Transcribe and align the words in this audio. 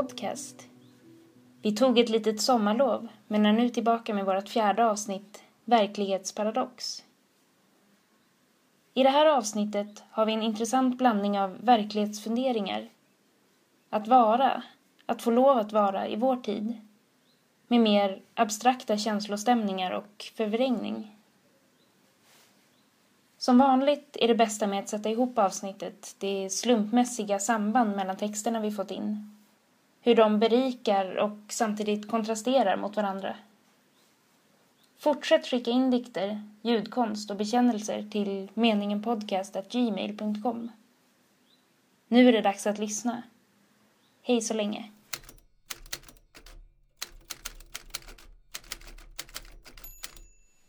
Podcast. 0.00 0.68
Vi 1.62 1.76
tog 1.76 1.98
ett 1.98 2.08
litet 2.08 2.40
sommarlov 2.40 3.08
men 3.28 3.46
är 3.46 3.52
nu 3.52 3.68
tillbaka 3.68 4.14
med 4.14 4.24
vårt 4.24 4.48
fjärde 4.48 4.86
avsnitt, 4.86 5.42
Verklighetsparadox. 5.64 7.04
I 8.94 9.02
det 9.02 9.10
här 9.10 9.26
avsnittet 9.26 10.02
har 10.10 10.26
vi 10.26 10.32
en 10.32 10.42
intressant 10.42 10.98
blandning 10.98 11.40
av 11.40 11.64
verklighetsfunderingar, 11.64 12.88
att 13.90 14.08
vara, 14.08 14.62
att 15.06 15.22
få 15.22 15.30
lov 15.30 15.58
att 15.58 15.72
vara 15.72 16.08
i 16.08 16.16
vår 16.16 16.36
tid, 16.36 16.80
med 17.68 17.80
mer 17.80 18.22
abstrakta 18.34 18.96
känslostämningar 18.96 19.90
och 19.90 20.24
förvrängning. 20.36 21.16
Som 23.38 23.58
vanligt 23.58 24.16
är 24.20 24.28
det 24.28 24.34
bästa 24.34 24.66
med 24.66 24.78
att 24.78 24.88
sätta 24.88 25.10
ihop 25.10 25.38
avsnittet 25.38 26.16
det 26.18 26.50
slumpmässiga 26.50 27.38
samband 27.38 27.96
mellan 27.96 28.16
texterna 28.16 28.60
vi 28.60 28.70
fått 28.70 28.90
in. 28.90 29.36
Hur 30.02 30.14
de 30.14 30.38
berikar 30.38 31.16
och 31.16 31.38
samtidigt 31.48 32.08
kontrasterar 32.08 32.76
mot 32.76 32.96
varandra. 32.96 33.36
Fortsätt 34.98 35.46
skicka 35.46 35.70
in 35.70 35.90
dikter, 35.90 36.42
ljudkonst 36.62 37.30
och 37.30 37.36
bekännelser 37.36 38.06
till 38.10 38.50
meningenpodcast.gmail.com. 38.54 40.72
Nu 42.08 42.28
är 42.28 42.32
det 42.32 42.40
dags 42.40 42.66
att 42.66 42.78
lyssna. 42.78 43.22
Hej 44.22 44.40
så 44.40 44.54
länge. 44.54 44.90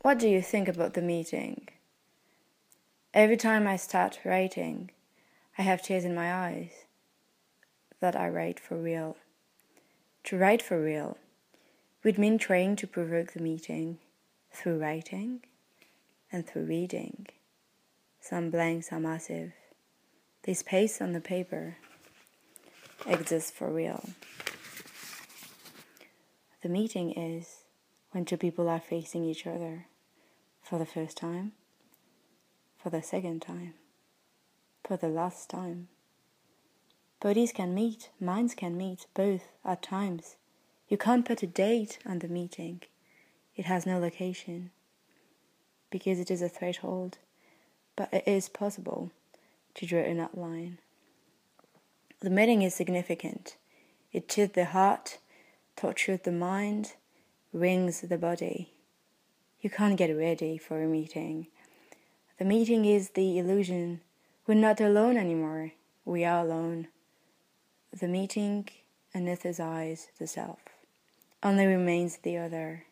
What 0.04 0.20
do 0.20 0.28
you 0.28 0.42
think 0.42 0.70
about 0.70 0.94
the 0.94 1.02
meeting? 1.02 1.70
Every 3.12 3.38
time 3.38 3.76
I 3.76 3.78
start 3.78 4.26
writing, 4.26 4.92
I 5.58 5.62
have 5.62 5.78
tears 5.78 6.06
in 6.06 6.16
my 6.16 6.32
eyes 6.32 6.81
that 8.02 8.16
I 8.16 8.28
write 8.28 8.60
for 8.60 8.76
real. 8.76 9.16
To 10.26 10.38
write 10.38 10.62
for 10.62 10.82
real 10.82 11.18
would 12.04 12.18
mean 12.18 12.38
trying 12.38 12.76
to 12.78 12.88
provoke 12.88 13.34
the 13.34 13.42
meeting 13.42 14.00
through 14.52 14.80
writing 14.80 15.42
and 16.32 16.46
through 16.46 16.66
reading. 16.66 17.28
Some 18.20 18.50
blanks 18.50 18.92
are 18.92 19.00
massive. 19.00 19.54
The 20.44 20.54
space 20.54 21.02
on 21.02 21.14
the 21.14 21.22
paper 21.22 21.78
exists 23.06 23.52
for 23.52 23.72
real. 23.72 24.10
The 26.62 26.70
meeting 26.70 27.12
is 27.12 27.64
when 28.12 28.26
two 28.26 28.38
people 28.38 28.70
are 28.70 28.80
facing 28.80 29.26
each 29.26 29.48
other 29.48 29.88
for 30.62 30.78
the 30.78 30.86
first 30.86 31.18
time, 31.18 31.54
for 32.78 32.90
the 32.90 33.02
second 33.02 33.42
time, 33.42 33.74
for 34.84 34.98
the 34.98 35.08
last 35.08 35.50
time. 35.50 35.88
Bodies 37.22 37.52
can 37.52 37.76
meet, 37.76 38.10
minds 38.20 38.56
can 38.56 38.76
meet, 38.76 39.06
both 39.14 39.44
at 39.64 39.84
times. 39.84 40.38
You 40.90 40.98
can't 40.98 41.24
put 41.24 41.44
a 41.44 41.48
date 41.48 42.00
on 42.04 42.18
the 42.18 42.28
meeting. 42.28 42.82
It 43.56 43.66
has 43.66 43.86
no 43.86 44.00
location 44.00 44.72
because 45.92 46.20
it 46.20 46.32
is 46.32 46.42
a 46.42 46.50
threshold, 46.50 47.20
but 47.96 48.12
it 48.12 48.24
is 48.26 48.50
possible 48.50 49.12
to 49.76 49.86
draw 49.86 50.00
an 50.00 50.20
outline. 50.20 50.80
The 52.22 52.32
meeting 52.32 52.64
is 52.64 52.74
significant. 52.74 53.56
It 54.12 54.28
chills 54.28 54.54
the 54.54 54.66
heart, 54.66 55.20
tortures 55.76 56.22
the 56.24 56.32
mind, 56.32 56.94
wrings 57.54 58.02
the 58.02 58.18
body. 58.18 58.74
You 59.62 59.70
can't 59.70 59.96
get 59.96 60.08
ready 60.08 60.58
for 60.58 60.82
a 60.82 60.88
meeting. 60.88 61.50
The 62.40 62.46
meeting 62.46 62.86
is 62.86 63.12
the 63.12 63.38
illusion. 63.38 64.02
We're 64.48 64.56
not 64.56 64.82
alone 64.82 65.18
anymore. 65.18 65.74
We 66.04 66.26
are 66.26 66.44
alone. 66.44 66.88
The 67.98 68.08
meeting 68.08 68.70
anesthesize 69.14 70.08
the 70.18 70.26
self. 70.26 70.60
Only 71.44 71.66
remains 71.66 72.18
the 72.18 72.38
other. 72.38 72.86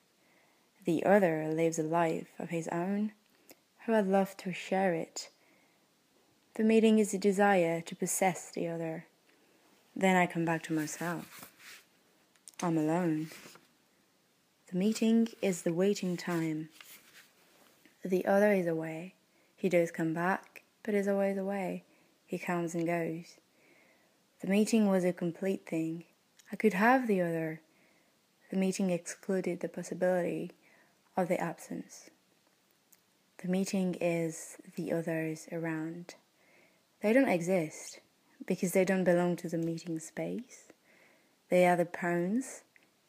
The 0.83 1.05
other 1.05 1.47
lives 1.47 1.79
a 1.79 1.83
life 1.83 2.27
of 2.37 2.49
his 2.49 2.67
own. 2.67 3.13
Who 3.85 3.93
had 3.93 4.07
love 4.07 4.35
to 4.37 4.51
share 4.51 4.93
it. 4.93 5.29
The 6.55 6.63
meeting 6.63 6.99
is 6.99 7.11
the 7.11 7.17
desire 7.17 7.79
to 7.79 7.95
possess 7.95 8.51
the 8.51 8.67
other. 8.67 9.05
Then 9.95 10.17
I 10.17 10.27
come 10.27 10.43
back 10.43 10.63
to 10.63 10.73
myself. 10.73 11.49
I'm 12.61 12.77
alone. 12.77 13.29
The 14.69 14.77
meeting 14.77 15.29
is 15.41 15.61
the 15.61 15.73
waiting 15.73 16.17
time. 16.17 16.69
The 18.03 18.25
other 18.25 18.51
is 18.51 18.67
away. 18.67 19.15
He 19.55 19.69
does 19.69 19.91
come 19.91 20.13
back, 20.13 20.63
but 20.83 20.93
is 20.93 21.07
always 21.07 21.37
away. 21.37 21.85
He 22.25 22.37
comes 22.37 22.75
and 22.75 22.85
goes. 22.85 23.37
The 24.41 24.47
meeting 24.47 24.87
was 24.87 25.03
a 25.03 25.11
complete 25.11 25.65
thing. 25.65 26.05
I 26.51 26.55
could 26.55 26.73
have 26.73 27.07
the 27.07 27.21
other. 27.21 27.61
The 28.51 28.57
meeting 28.57 28.89
excluded 28.89 29.59
the 29.59 29.67
possibility 29.67 30.51
of 31.17 31.27
the 31.27 31.39
absence. 31.39 32.09
The 33.43 33.49
meeting 33.49 33.95
is 33.99 34.57
the 34.75 34.93
others 34.93 35.47
around. 35.51 36.15
They 37.01 37.11
don't 37.11 37.27
exist 37.27 37.99
because 38.45 38.71
they 38.71 38.85
don't 38.85 39.03
belong 39.03 39.35
to 39.37 39.49
the 39.49 39.57
meeting 39.57 39.99
space. 39.99 40.69
They 41.49 41.65
are 41.65 41.75
the 41.75 41.85
pawns 41.85 42.63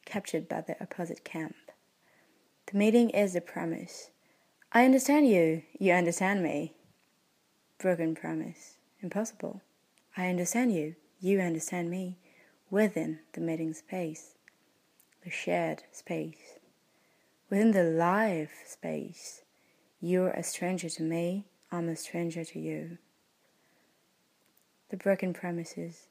captured 0.04 0.48
by 0.48 0.62
the 0.62 0.80
opposite 0.82 1.24
camp. 1.24 1.54
The 2.70 2.78
meeting 2.78 3.10
is 3.10 3.34
the 3.34 3.41
premise. 3.41 4.10
I 4.72 4.84
understand 4.84 5.28
you, 5.28 5.62
you 5.78 5.92
understand 5.92 6.42
me. 6.42 6.74
Broken 7.78 8.14
promise. 8.14 8.78
Impossible. 9.00 9.62
I 10.16 10.28
understand 10.28 10.74
you, 10.74 10.97
you 11.20 11.38
understand 11.41 11.91
me 11.91 12.16
within 12.70 13.19
the 13.34 13.41
meeting 13.41 13.75
space, 13.75 14.36
the 15.22 15.31
shared 15.31 15.82
space. 15.92 16.58
Within 17.50 17.72
the 17.72 17.84
live 17.84 18.50
space, 18.66 19.42
you're 20.00 20.30
a 20.30 20.42
stranger 20.42 20.88
to 20.88 21.03
me, 21.03 21.47
I'm 21.70 21.88
a 21.88 21.97
stranger 21.97 22.44
to 22.44 22.59
you. 22.59 22.98
The 24.88 24.97
broken 24.97 25.34
premises. 25.34 26.06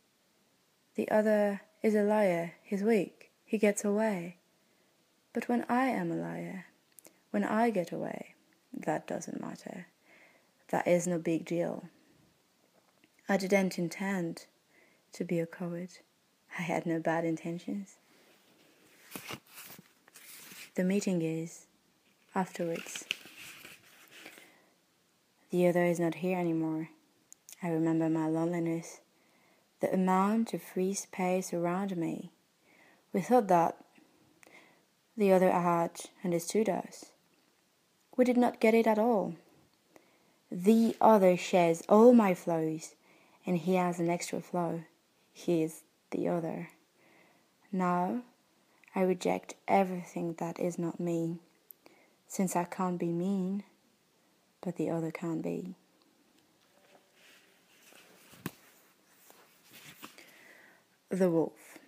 The 0.95 1.09
other 1.09 1.61
is 1.81 1.95
a 1.95 2.03
liar, 2.03 2.53
he's 2.61 2.83
weak, 2.83 3.31
he 3.45 3.57
gets 3.57 3.83
away. 3.83 4.37
But 5.33 5.49
when 5.49 5.65
I 5.67 5.85
am 5.87 6.11
a 6.11 6.15
liar, 6.15 6.65
when 7.31 7.43
I 7.43 7.71
get 7.71 7.91
away, 7.91 8.35
that 8.73 9.07
doesn't 9.07 9.41
matter. 9.41 9.87
That 10.69 10.87
is 10.87 11.07
no 11.07 11.17
big 11.17 11.45
deal. 11.45 11.85
I 13.27 13.37
didn't 13.37 13.79
intend 13.79 14.45
to 15.13 15.23
be 15.23 15.39
a 15.39 15.45
coward. 15.45 15.89
I 16.57 16.61
had 16.61 16.85
no 16.85 16.99
bad 16.99 17.25
intentions. 17.25 17.97
The 20.75 20.83
meeting 20.83 21.21
is 21.21 21.65
afterwards. 22.35 23.05
The 25.51 25.67
other 25.67 25.83
is 25.83 25.99
not 25.99 26.15
here 26.15 26.37
anymore. 26.37 26.89
I 27.61 27.69
remember 27.69 28.07
my 28.09 28.27
loneliness, 28.27 29.01
the 29.81 29.93
amount 29.93 30.53
of 30.53 30.61
free 30.61 30.93
space 30.93 31.53
around 31.53 31.97
me. 31.97 32.31
We 33.11 33.21
thought 33.21 33.47
that 33.47 33.77
the 35.17 35.33
other 35.33 35.51
had 35.51 35.91
understood 36.23 36.69
us. 36.69 37.11
We 38.15 38.23
did 38.23 38.37
not 38.37 38.59
get 38.59 38.73
it 38.73 38.87
at 38.87 38.99
all. 38.99 39.35
The 40.51 40.95
other 41.01 41.35
shares 41.35 41.83
all 41.89 42.13
my 42.13 42.33
flows, 42.33 42.95
and 43.45 43.57
he 43.57 43.75
has 43.75 43.99
an 43.99 44.09
extra 44.09 44.39
flow. 44.39 44.83
He 45.33 45.63
is 45.63 45.81
the 46.11 46.27
other. 46.27 46.69
Now 47.71 48.21
I 48.95 49.01
reject 49.01 49.55
everything 49.67 50.35
that 50.39 50.59
is 50.59 50.77
not 50.77 50.99
me, 50.99 51.39
since 52.27 52.55
I 52.55 52.63
can't 52.63 52.99
be 52.99 53.11
mean, 53.11 53.63
but 54.61 54.75
the 54.75 54.89
other 54.89 55.11
can't 55.11 55.41
be. 55.41 55.75
The 61.09 61.29
Wolf. 61.29 61.79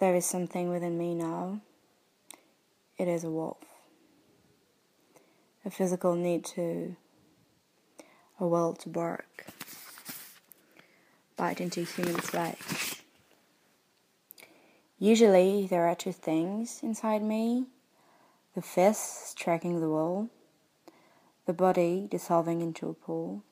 There 0.00 0.14
is 0.14 0.24
something 0.24 0.70
within 0.70 0.96
me 0.96 1.14
now. 1.14 1.60
It 2.96 3.06
is 3.06 3.22
a 3.22 3.30
wolf. 3.30 3.58
A 5.64 5.70
physical 5.70 6.14
need 6.14 6.42
to, 6.56 6.96
a 8.40 8.46
will 8.46 8.72
to 8.72 8.88
bark, 8.88 9.46
bite 11.36 11.60
into 11.60 11.84
human 11.84 12.16
flesh. 12.16 13.02
Usually, 14.98 15.66
there 15.66 15.86
are 15.86 15.94
two 15.94 16.12
things 16.12 16.80
inside 16.82 17.22
me 17.22 17.66
the 18.54 18.62
fist 18.62 19.28
striking 19.28 19.80
the 19.80 19.88
wall, 19.88 20.28
the 21.46 21.52
body 21.52 22.08
dissolving 22.10 22.60
into 22.60 22.88
a 22.88 22.94
pool. 22.94 23.44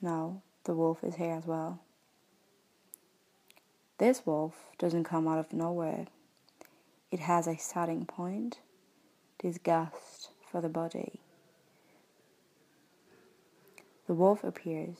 Now, 0.00 0.42
the 0.64 0.74
wolf 0.74 1.04
is 1.04 1.16
here 1.16 1.34
as 1.34 1.46
well. 1.46 1.80
This 3.98 4.24
wolf 4.24 4.54
doesn't 4.78 5.04
come 5.04 5.28
out 5.28 5.38
of 5.38 5.52
nowhere. 5.52 6.06
It 7.10 7.20
has 7.20 7.46
a 7.46 7.58
starting 7.58 8.06
point, 8.06 8.60
disgust 9.38 10.30
for 10.50 10.62
the 10.62 10.70
body. 10.70 11.20
The 14.10 14.16
wolf 14.16 14.42
appears 14.42 14.96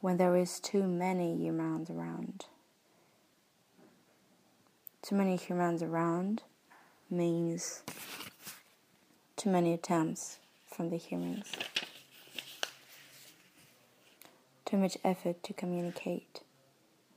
when 0.00 0.16
there 0.16 0.34
is 0.34 0.58
too 0.58 0.82
many 0.82 1.36
humans 1.36 1.90
around. 1.90 2.46
Too 5.00 5.14
many 5.14 5.36
humans 5.36 5.80
around 5.80 6.42
means 7.08 7.84
too 9.36 9.48
many 9.48 9.72
attempts 9.72 10.38
from 10.66 10.90
the 10.90 10.96
humans. 10.96 11.52
Too 14.64 14.76
much 14.76 14.98
effort 15.04 15.44
to 15.44 15.52
communicate. 15.52 16.40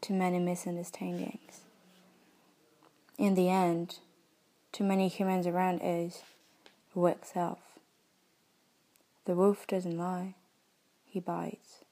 Too 0.02 0.14
many 0.14 0.38
misunderstandings. 0.38 1.62
In 3.18 3.34
the 3.34 3.50
end, 3.50 3.98
too 4.72 4.84
many 4.84 5.08
humans 5.08 5.48
around 5.48 5.82
is 5.84 6.22
weak 6.94 7.26
self. 7.26 7.80
The 9.26 9.34
wolf 9.34 9.66
doesn't 9.66 9.98
lie, 9.98 10.36
he 11.10 11.20
bites. 11.20 11.84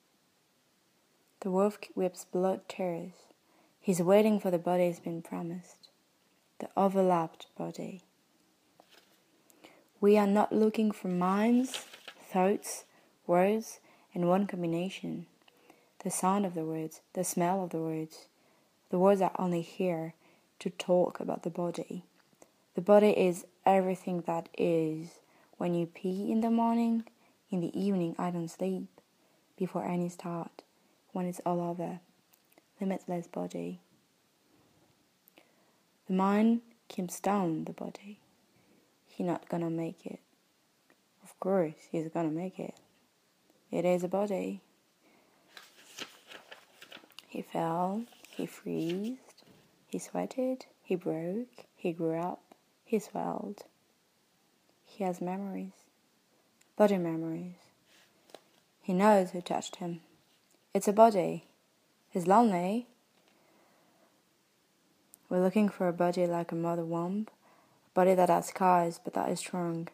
The 1.40 1.52
wolf 1.52 1.78
whips 1.96 2.26
blood 2.26 2.62
tears. 2.68 3.14
He's 3.80 4.02
waiting 4.02 4.40
for 4.40 4.52
the 4.52 4.58
body 4.58 4.88
he's 4.88 5.00
been 5.00 5.22
promised, 5.22 5.90
the 6.60 6.70
overlapped 6.78 7.48
body. 7.58 8.02
We 10.00 10.18
are 10.18 10.28
not 10.28 10.54
looking 10.54 10.92
for 10.92 11.08
minds, 11.08 11.86
thoughts, 12.32 12.86
words 13.26 13.80
in 14.14 14.28
one 14.28 14.46
combination. 14.46 15.26
The 16.04 16.12
sound 16.12 16.46
of 16.46 16.54
the 16.54 16.66
words, 16.66 17.02
the 17.14 17.24
smell 17.24 17.64
of 17.64 17.72
the 17.72 17.80
words. 17.80 18.28
The 18.90 19.00
words 19.00 19.22
are 19.22 19.32
only 19.40 19.62
here 19.62 20.14
to 20.60 20.70
talk 20.70 21.20
about 21.20 21.44
the 21.44 21.50
body. 21.50 22.04
The 22.76 22.82
body 22.82 23.10
is 23.10 23.46
everything 23.66 24.22
that 24.28 24.50
is. 24.58 25.20
When 25.58 25.74
you 25.74 25.88
pee 25.88 26.32
in 26.32 26.42
the 26.42 26.52
morning, 26.52 27.06
in 27.50 27.62
the 27.62 27.80
evening, 27.80 28.16
I 28.20 28.30
don't 28.30 28.50
sleep. 28.50 28.88
Before 29.58 29.84
any 29.84 30.08
start, 30.10 30.62
when 31.14 31.26
it's 31.26 31.42
all 31.46 31.60
over. 31.60 32.00
Limitless 32.80 33.28
body. 33.28 33.80
The 36.08 36.14
mind 36.14 36.62
keeps 36.88 37.20
down 37.20 37.66
the 37.66 37.74
body. 37.74 38.20
He 39.08 39.24
not 39.24 39.50
gonna 39.50 39.72
make 39.72 40.06
it. 40.06 40.20
Of 41.24 41.38
course, 41.40 41.74
he's 41.92 42.08
gonna 42.08 42.30
make 42.30 42.60
it. 42.60 42.76
It 43.72 43.84
is 43.84 44.04
a 44.04 44.08
body. 44.08 44.62
He 47.28 47.42
fell, 47.42 48.04
he 48.30 48.46
freezed, 48.46 49.44
he 49.88 50.00
sweated, 50.00 50.66
he 50.82 50.96
broke, 50.96 51.66
he 51.76 51.92
grew 51.92 52.18
up, 52.18 52.42
he 52.86 53.00
swelled. 53.00 53.64
He 54.86 55.04
has 55.04 55.20
memories, 55.20 55.74
body 56.78 56.98
memories. 56.98 57.67
He 58.88 58.94
knows 58.94 59.32
who 59.32 59.42
touched 59.42 59.76
him. 59.76 60.00
It's 60.74 60.88
a 60.88 60.94
body. 60.94 61.44
He's 62.10 62.26
lonely. 62.26 62.88
We're 65.28 65.44
looking 65.44 65.68
for 65.68 65.90
a 65.90 65.92
body 65.92 66.26
like 66.26 66.54
a 66.54 66.56
mother 66.56 66.86
womb, 66.86 67.28
a 67.28 67.94
body 67.94 68.16
that 68.16 68.30
has 68.30 68.48
scars 68.48 68.98
but 69.04 69.14
that 69.14 69.28
is 69.28 69.40
strong, 69.40 69.90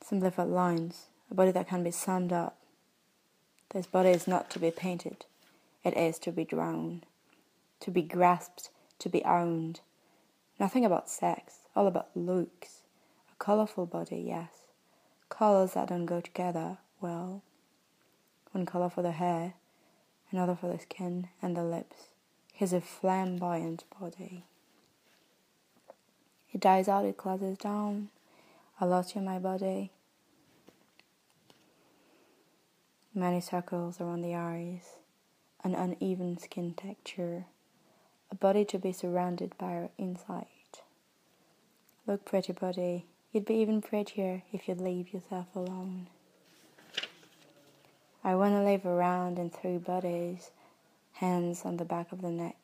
simplified 0.00 0.46
lines, 0.46 1.06
a 1.28 1.34
body 1.34 1.50
that 1.50 1.66
can 1.66 1.82
be 1.82 1.90
summed 1.90 2.32
up. 2.32 2.56
This 3.70 3.86
body 3.86 4.10
is 4.10 4.28
not 4.28 4.48
to 4.50 4.60
be 4.60 4.70
painted, 4.70 5.24
it 5.82 5.96
is 5.96 6.16
to 6.20 6.30
be 6.30 6.44
drawn, 6.44 7.02
to 7.80 7.90
be 7.90 8.02
grasped, 8.02 8.70
to 9.00 9.08
be 9.08 9.24
owned. 9.24 9.80
Nothing 10.60 10.84
about 10.84 11.10
sex, 11.10 11.62
all 11.74 11.88
about 11.88 12.10
looks. 12.14 12.82
A 13.28 13.34
colorful 13.42 13.86
body, 13.86 14.22
yes. 14.24 14.52
Colors 15.30 15.72
that 15.72 15.88
don't 15.88 16.06
go 16.06 16.20
together 16.20 16.78
well. 17.00 17.42
One 18.56 18.64
color 18.64 18.88
for 18.88 19.02
the 19.02 19.12
hair, 19.12 19.52
another 20.30 20.56
for 20.56 20.68
the 20.68 20.78
skin 20.78 21.28
and 21.42 21.54
the 21.54 21.62
lips. 21.62 22.06
He's 22.54 22.72
a 22.72 22.80
flamboyant 22.80 23.84
body. 24.00 24.46
It 26.50 26.62
dies 26.62 26.88
out, 26.88 27.04
it 27.04 27.18
closes 27.18 27.58
down. 27.58 28.08
I 28.80 28.86
lost 28.86 29.14
you 29.14 29.20
my 29.20 29.38
body. 29.38 29.90
Many 33.14 33.42
circles 33.42 34.00
around 34.00 34.22
the 34.22 34.34
eyes, 34.34 34.94
an 35.62 35.74
uneven 35.74 36.38
skin 36.38 36.72
texture, 36.72 37.44
a 38.30 38.34
body 38.36 38.64
to 38.64 38.78
be 38.78 38.90
surrounded 38.90 39.52
by 39.58 39.90
insight. 39.98 40.80
Look, 42.06 42.24
pretty 42.24 42.54
body, 42.54 43.04
you'd 43.32 43.44
be 43.44 43.56
even 43.56 43.82
prettier 43.82 44.44
if 44.50 44.66
you'd 44.66 44.80
leave 44.80 45.12
yourself 45.12 45.48
alone. 45.54 46.06
I 48.26 48.34
want 48.34 48.54
to 48.54 48.62
live 48.64 48.84
around 48.86 49.38
and 49.38 49.52
through 49.52 49.78
bodies, 49.78 50.50
hands 51.12 51.64
on 51.64 51.76
the 51.76 51.84
back 51.84 52.12
of 52.12 52.20
the 52.20 52.30
neck, 52.30 52.56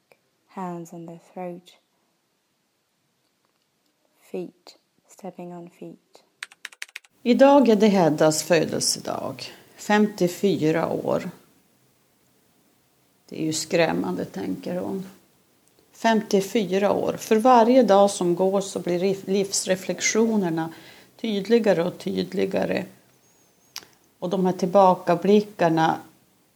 hands 0.49 0.93
on 0.93 1.07
the 1.07 1.19
throat, 1.33 1.77
feet, 4.33 4.77
stepping 5.09 5.53
on 5.53 5.71
feet. 5.71 6.23
Idag 7.23 7.69
är 7.69 7.77
det 7.77 7.89
Heddas 7.89 8.43
födelsedag. 8.43 9.45
54 9.77 10.89
år. 10.89 11.31
Det 13.29 13.43
är 13.43 13.47
ju 13.47 13.53
skrämmande, 13.53 14.25
tänker 14.25 14.77
hon. 14.77 15.07
54 15.93 16.93
år. 16.93 17.13
För 17.13 17.37
varje 17.37 17.83
dag 17.83 18.11
som 18.11 18.35
går 18.35 18.61
så 18.61 18.81
blir 18.81 19.31
livsreflektionerna 19.31 20.73
tydligare 21.21 21.85
och 21.85 21.99
tydligare. 21.99 22.85
Och 24.23 24.31
de 24.31 24.47
här 24.47 24.53
tillbakablickarna 24.53 25.97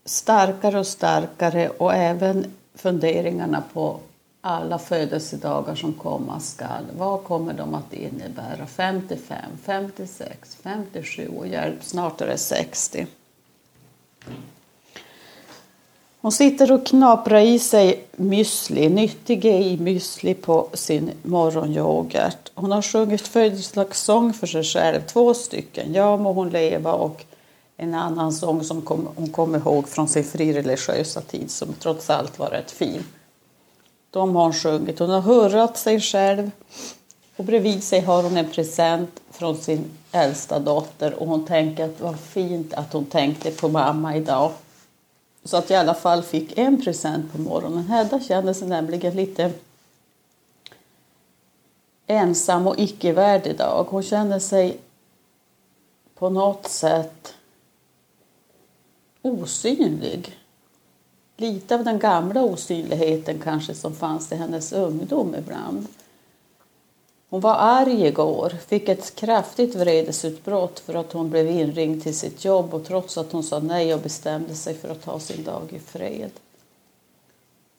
starkare 0.04 0.78
och 0.78 0.86
starkare 0.86 1.68
och 1.68 1.94
även 1.94 2.46
funderingarna 2.74 3.62
på 3.72 4.00
alla 4.40 4.78
födelsedagar 4.78 5.74
som 5.74 5.92
komma 5.92 6.40
skall. 6.40 6.84
Vad 6.98 7.24
kommer 7.24 7.54
de 7.54 7.74
att 7.74 7.92
innebära? 7.92 8.66
55, 8.66 9.38
56, 9.64 10.56
57 10.62 11.28
och 11.38 11.46
hjälp, 11.46 11.84
snart 11.84 12.20
är 12.20 12.26
det 12.26 12.38
60. 12.38 13.06
Hon 16.20 16.32
sitter 16.32 16.72
och 16.72 16.86
knaprar 16.86 17.40
i 17.40 17.58
sig 17.58 18.04
müsli, 18.16 18.88
nyttig 18.88 19.44
i 19.44 19.76
müsli 19.76 20.34
på 20.34 20.68
sin 20.72 21.10
morgonyoghurt. 21.22 22.50
Hon 22.54 22.72
har 22.72 22.82
sjungit 22.82 23.28
födelsedagssång 23.28 24.32
för 24.32 24.46
sig 24.46 24.64
själv, 24.64 25.00
två 25.06 25.34
stycken. 25.34 25.94
Ja 25.94 26.16
må 26.16 26.32
hon 26.32 26.50
leva 26.50 26.92
och 26.92 27.24
en 27.76 27.94
annan 27.94 28.32
sång 28.32 28.64
som 28.64 28.82
hon 29.16 29.28
kom 29.32 29.54
ihåg 29.54 29.88
från 29.88 30.08
sin 30.08 30.24
frireligiösa 30.24 31.20
tid 31.20 31.50
som 31.50 31.72
trots 31.72 32.10
allt 32.10 32.38
var 32.38 32.50
rätt 32.50 32.70
fin. 32.70 33.04
De 34.10 34.36
har 34.36 34.42
hon 34.42 34.52
sjungit. 34.52 34.98
Hon 34.98 35.10
har 35.10 35.20
hurrat 35.20 35.76
sig 35.76 36.00
själv 36.00 36.50
och 37.36 37.44
bredvid 37.44 37.84
sig 37.84 38.00
har 38.00 38.22
hon 38.22 38.36
en 38.36 38.50
present 38.50 39.20
från 39.30 39.56
sin 39.56 39.84
äldsta 40.12 40.58
dotter 40.58 41.14
och 41.14 41.26
hon 41.26 41.46
tänker 41.46 41.84
att 41.84 42.00
vad 42.00 42.20
fint 42.20 42.74
att 42.74 42.92
hon 42.92 43.04
tänkte 43.04 43.50
på 43.50 43.68
mamma 43.68 44.16
idag. 44.16 44.52
Så 45.44 45.56
att 45.56 45.70
jag 45.70 45.76
i 45.76 45.80
alla 45.80 45.94
fall 45.94 46.22
fick 46.22 46.58
en 46.58 46.82
present 46.84 47.32
på 47.32 47.38
morgonen. 47.38 47.86
Hedda 47.86 48.20
kände 48.20 48.54
sig 48.54 48.68
nämligen 48.68 49.16
lite 49.16 49.52
ensam 52.06 52.66
och 52.66 52.78
icke-värd 52.78 53.46
idag. 53.46 53.86
Hon 53.90 54.02
kände 54.02 54.40
sig 54.40 54.78
på 56.14 56.30
något 56.30 56.68
sätt 56.68 57.35
osynlig. 59.26 60.38
Lite 61.36 61.74
av 61.74 61.84
den 61.84 61.98
gamla 61.98 62.42
osynligheten 62.42 63.38
kanske 63.38 63.74
som 63.74 63.94
fanns 63.94 64.32
i 64.32 64.34
hennes 64.34 64.72
ungdom 64.72 65.34
ibland. 65.34 65.86
Hon 67.28 67.40
var 67.40 67.54
arg 67.54 68.06
igår, 68.06 68.52
fick 68.66 68.88
ett 68.88 69.14
kraftigt 69.14 69.74
vredesutbrott 69.74 70.78
för 70.78 70.94
att 70.94 71.12
hon 71.12 71.30
blev 71.30 71.50
inringd 71.50 72.02
till 72.02 72.18
sitt 72.18 72.44
jobb 72.44 72.74
och 72.74 72.84
trots 72.84 73.18
att 73.18 73.32
hon 73.32 73.42
sa 73.42 73.58
nej 73.58 73.94
och 73.94 74.00
bestämde 74.00 74.54
sig 74.54 74.74
för 74.74 74.88
att 74.88 75.02
ta 75.02 75.20
sin 75.20 75.44
dag 75.44 75.62
i 75.72 75.78
fred. 75.78 76.30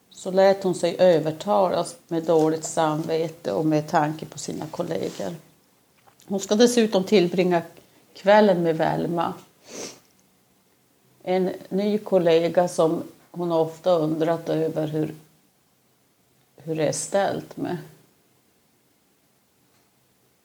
Så 0.10 0.32
lät 0.32 0.63
hon 0.63 0.75
sig 0.75 0.96
övertalas 1.00 1.96
med 2.08 2.24
dåligt 2.24 2.63
samvete 2.63 3.51
och 3.51 3.66
med 3.66 3.88
tanke 3.88 4.25
på 4.25 4.39
sina 4.39 4.66
kollegor. 4.72 5.36
Hon 6.25 6.39
ska 6.39 6.56
dessutom 6.56 7.04
tillbringa 7.04 7.62
kvällen 8.13 8.63
med 8.63 8.77
Velma. 8.77 9.34
En 11.29 11.53
ny 11.69 11.98
kollega 11.98 12.67
som 12.67 13.03
hon 13.31 13.51
ofta 13.51 13.91
undrat 13.91 14.50
över 14.50 14.88
hur, 14.88 15.15
hur 16.57 16.75
det 16.75 16.88
är 16.88 16.91
ställt 16.91 17.57
med. 17.57 17.77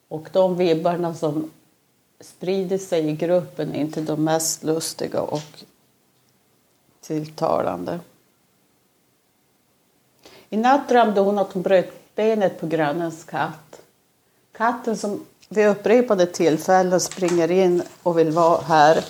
Och 0.07 0.29
de 0.31 0.57
vibbarna 0.57 1.15
som 1.15 1.51
sprider 2.19 2.77
sig 2.77 3.09
i 3.09 3.15
gruppen 3.15 3.75
är 3.75 3.79
inte 3.79 4.01
de 4.01 4.23
mest 4.23 4.63
lustiga 4.63 5.21
och 5.21 5.63
tilltalande. 7.01 7.99
I 10.49 10.57
natt 10.57 10.89
drömde 10.89 11.21
hon 11.21 11.37
att 11.37 11.53
hon 11.53 11.63
bröt 11.63 12.15
benet 12.15 12.59
på 12.59 12.67
grannens 12.67 13.23
katt. 13.23 13.81
Katten 14.51 14.97
som 14.97 15.25
vid 15.49 15.67
upprepade 15.67 16.25
tillfällen 16.25 16.99
springer 16.99 17.51
in 17.51 17.83
och 18.03 18.17
vill 18.17 18.31
vara 18.31 18.61
här 18.61 19.05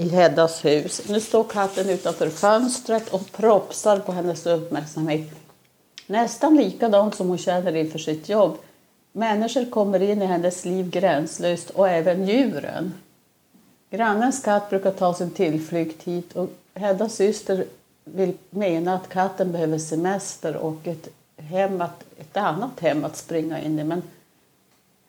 i 0.00 0.08
Heddas 0.08 0.64
hus. 0.64 1.08
Nu 1.08 1.20
står 1.20 1.44
katten 1.44 1.90
utanför 1.90 2.28
fönstret 2.28 3.08
och 3.08 3.32
propsar 3.32 3.98
på 3.98 4.12
hennes 4.12 4.46
uppmärksamhet. 4.46 5.30
Nästan 6.06 6.56
likadant 6.56 7.14
som 7.14 7.28
hon 7.28 7.38
känner 7.38 7.76
inför 7.76 7.98
sitt 7.98 8.28
jobb. 8.28 8.56
Människor 9.12 9.70
kommer 9.70 10.02
in 10.02 10.22
i 10.22 10.26
hennes 10.26 10.64
liv 10.64 10.90
gränslöst 10.90 11.70
och 11.70 11.88
även 11.88 12.26
djuren. 12.28 12.94
Grannens 13.90 14.42
katt 14.42 14.70
brukar 14.70 14.90
ta 14.90 15.14
sin 15.14 15.30
tillflykt 15.30 16.02
hit 16.02 16.36
och 16.36 16.48
Heddas 16.74 17.14
syster 17.14 17.64
vill 18.04 18.32
mena 18.50 18.94
att 18.94 19.08
katten 19.08 19.52
behöver 19.52 19.78
semester 19.78 20.56
och 20.56 20.86
ett, 20.86 21.08
hem 21.36 21.80
att, 21.80 22.04
ett 22.18 22.36
annat 22.36 22.80
hem 22.80 23.04
att 23.04 23.16
springa 23.16 23.60
in 23.60 23.78
i. 23.78 23.84
Men 23.84 24.02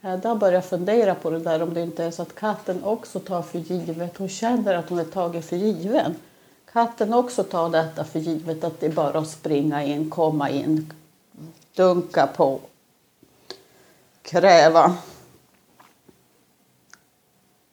Hedda 0.01 0.29
har 0.29 0.36
börjat 0.36 0.65
fundera 0.65 1.15
på 1.15 1.29
det 1.29 1.39
där 1.39 1.63
om 1.63 1.74
det 1.74 1.82
inte 1.82 2.03
är 2.03 2.12
så 2.12 2.22
att 2.22 2.36
katten 2.36 2.84
också 2.84 3.20
tar 3.20 3.41
för 3.41 3.60
givet. 3.60 4.18
Hon 4.18 4.29
känner 4.29 4.75
att 4.75 4.89
hon 4.89 5.00
är 5.00 5.03
tagen 5.03 5.44
för 5.44 5.56
given. 5.56 6.15
Katten 6.72 7.13
också 7.13 7.44
tar 7.44 7.70
detta 7.70 8.03
för 8.03 8.20
givet 8.20 8.63
att 8.63 8.79
det 8.79 8.86
är 8.86 8.91
bara 8.91 9.20
att 9.20 9.29
springa 9.29 9.84
in, 9.84 10.10
komma 10.10 10.50
in, 10.50 10.94
dunka 11.75 12.27
på, 12.27 12.60
kräva. 14.22 14.98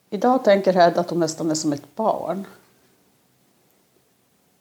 Idag 0.09 0.43
tänker 0.43 0.73
Hedda 0.73 1.01
att 1.01 1.09
hon 1.09 1.19
nästan 1.19 1.51
är 1.51 1.55
som 1.55 1.73
ett 1.73 1.95
barn. 1.95 2.45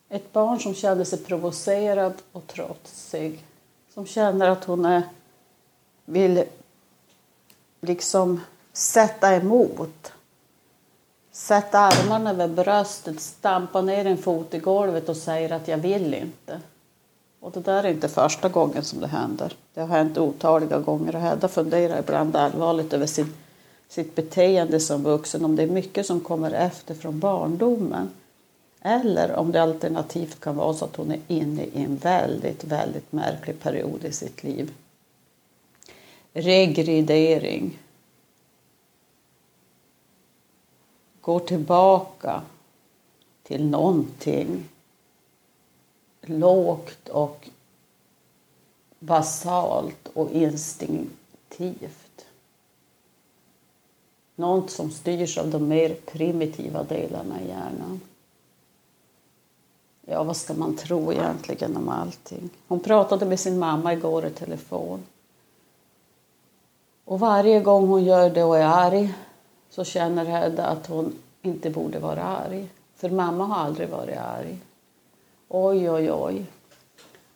Ett 0.09 0.33
barn 0.33 0.61
som 0.61 0.75
känner 0.75 1.05
sig 1.05 1.19
provocerad 1.19 2.15
och 2.33 2.47
trotsig. 2.47 3.45
Som 3.95 4.07
känner 4.07 4.49
att 4.49 4.65
hon 4.65 4.85
är, 4.85 5.03
vill 6.05 6.45
liksom 7.87 8.41
sätta 8.73 9.35
emot. 9.37 10.13
Sätta 11.33 11.79
armarna 11.79 12.31
över 12.31 12.49
bröstet, 12.49 13.21
stampa 13.21 13.83
ner 13.83 14.05
en 14.07 14.17
fot 14.17 14.55
i 14.55 14.59
golvet 14.59 15.09
och 15.09 15.17
säger 15.17 15.53
att 15.53 15.69
jag 15.69 15.79
vill 15.79 16.15
inte. 16.15 16.61
Och 17.41 17.53
det 17.53 17.61
där 17.61 17.85
är 17.85 17.89
inte 17.89 18.09
första 18.09 18.49
gången 18.49 18.85
som 18.85 19.01
det 19.01 19.07
händer. 19.07 19.53
Det 19.75 19.81
har 19.81 19.89
hänt 19.89 20.19
otaliga 20.19 20.79
gånger 20.79 21.15
och 21.15 21.21
Hedda 21.21 21.49
funderar 21.49 21.99
ibland 21.99 22.37
allvarligt 22.37 22.93
över 22.93 23.07
sin, 23.07 23.35
sitt 23.89 24.15
beteende 24.15 24.81
som 24.81 25.03
vuxen, 25.03 25.45
om 25.45 25.57
det 25.57 25.63
är 25.63 25.67
mycket 25.67 26.07
som 26.07 26.21
kommer 26.21 26.51
efter 26.51 26.95
från 26.95 27.21
barndomen. 27.21 28.11
Eller 28.83 29.33
om 29.33 29.53
det 29.53 29.63
alternativt 29.63 30.41
kan 30.41 30.57
vara 30.57 30.75
så 30.75 30.85
att 30.85 30.97
hon 30.97 31.13
är 31.13 31.21
inne 31.29 31.63
i 31.63 31.85
en 31.85 31.97
väldigt, 31.97 32.65
väldigt 32.65 33.13
märklig 33.13 33.61
period 33.61 34.05
i 34.05 34.13
sitt 34.13 34.45
liv. 34.45 34.73
Regridering. 36.39 37.79
Går 41.21 41.41
tillbaka 41.41 42.43
till 43.43 43.67
någonting 43.67 44.69
lågt 46.21 47.09
och 47.09 47.49
basalt 48.99 50.09
och 50.15 50.31
instinktivt. 50.31 52.27
Något 54.35 54.71
som 54.71 54.91
styrs 54.91 55.39
av 55.39 55.51
de 55.51 55.69
mer 55.69 55.95
primitiva 55.95 56.83
delarna 56.83 57.43
i 57.43 57.49
hjärnan. 57.49 58.01
Ja, 60.07 60.25
vad 60.25 60.37
ska 60.37 60.55
man 60.55 60.77
tro 60.77 61.13
egentligen 61.13 61.77
om 61.77 61.89
allting? 61.89 62.51
Hon 62.69 62.81
pratade 62.81 63.27
med 63.27 63.41
sin 63.41 63.59
mamma 63.59 63.93
igår 63.93 64.27
i 64.27 64.31
telefon. 64.31 65.03
Och 67.07 67.21
varje 67.21 67.61
gång 67.61 67.89
hon 67.89 68.05
gör 68.05 68.31
det 68.31 68.45
och 68.45 68.59
är 68.59 68.67
arg 68.67 69.15
så 69.71 69.85
känner 69.85 70.25
Hedda 70.25 70.67
att 70.67 70.87
hon 70.87 71.19
inte 71.43 71.71
borde 71.71 71.99
vara 71.99 72.23
arg. 72.23 72.69
För 72.97 73.11
mamma 73.11 73.45
har 73.45 73.65
aldrig 73.65 73.89
varit 73.89 74.19
arg. 74.19 74.59
Oj, 75.49 75.91
oj, 75.91 76.13
oj. 76.13 76.47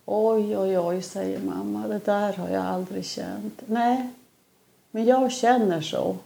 Oj, 0.04 0.58
oj, 0.58 0.78
oj, 0.78 1.02
säger 1.02 1.40
mamma. 1.40 1.88
Det 1.88 2.04
där 2.04 2.32
har 2.32 2.48
jag 2.48 2.64
aldrig 2.64 3.04
känt. 3.04 3.62
Nej, 3.66 4.10
men 4.90 5.04
jag 5.04 5.32
känner 5.32 5.80
så. 5.80 6.16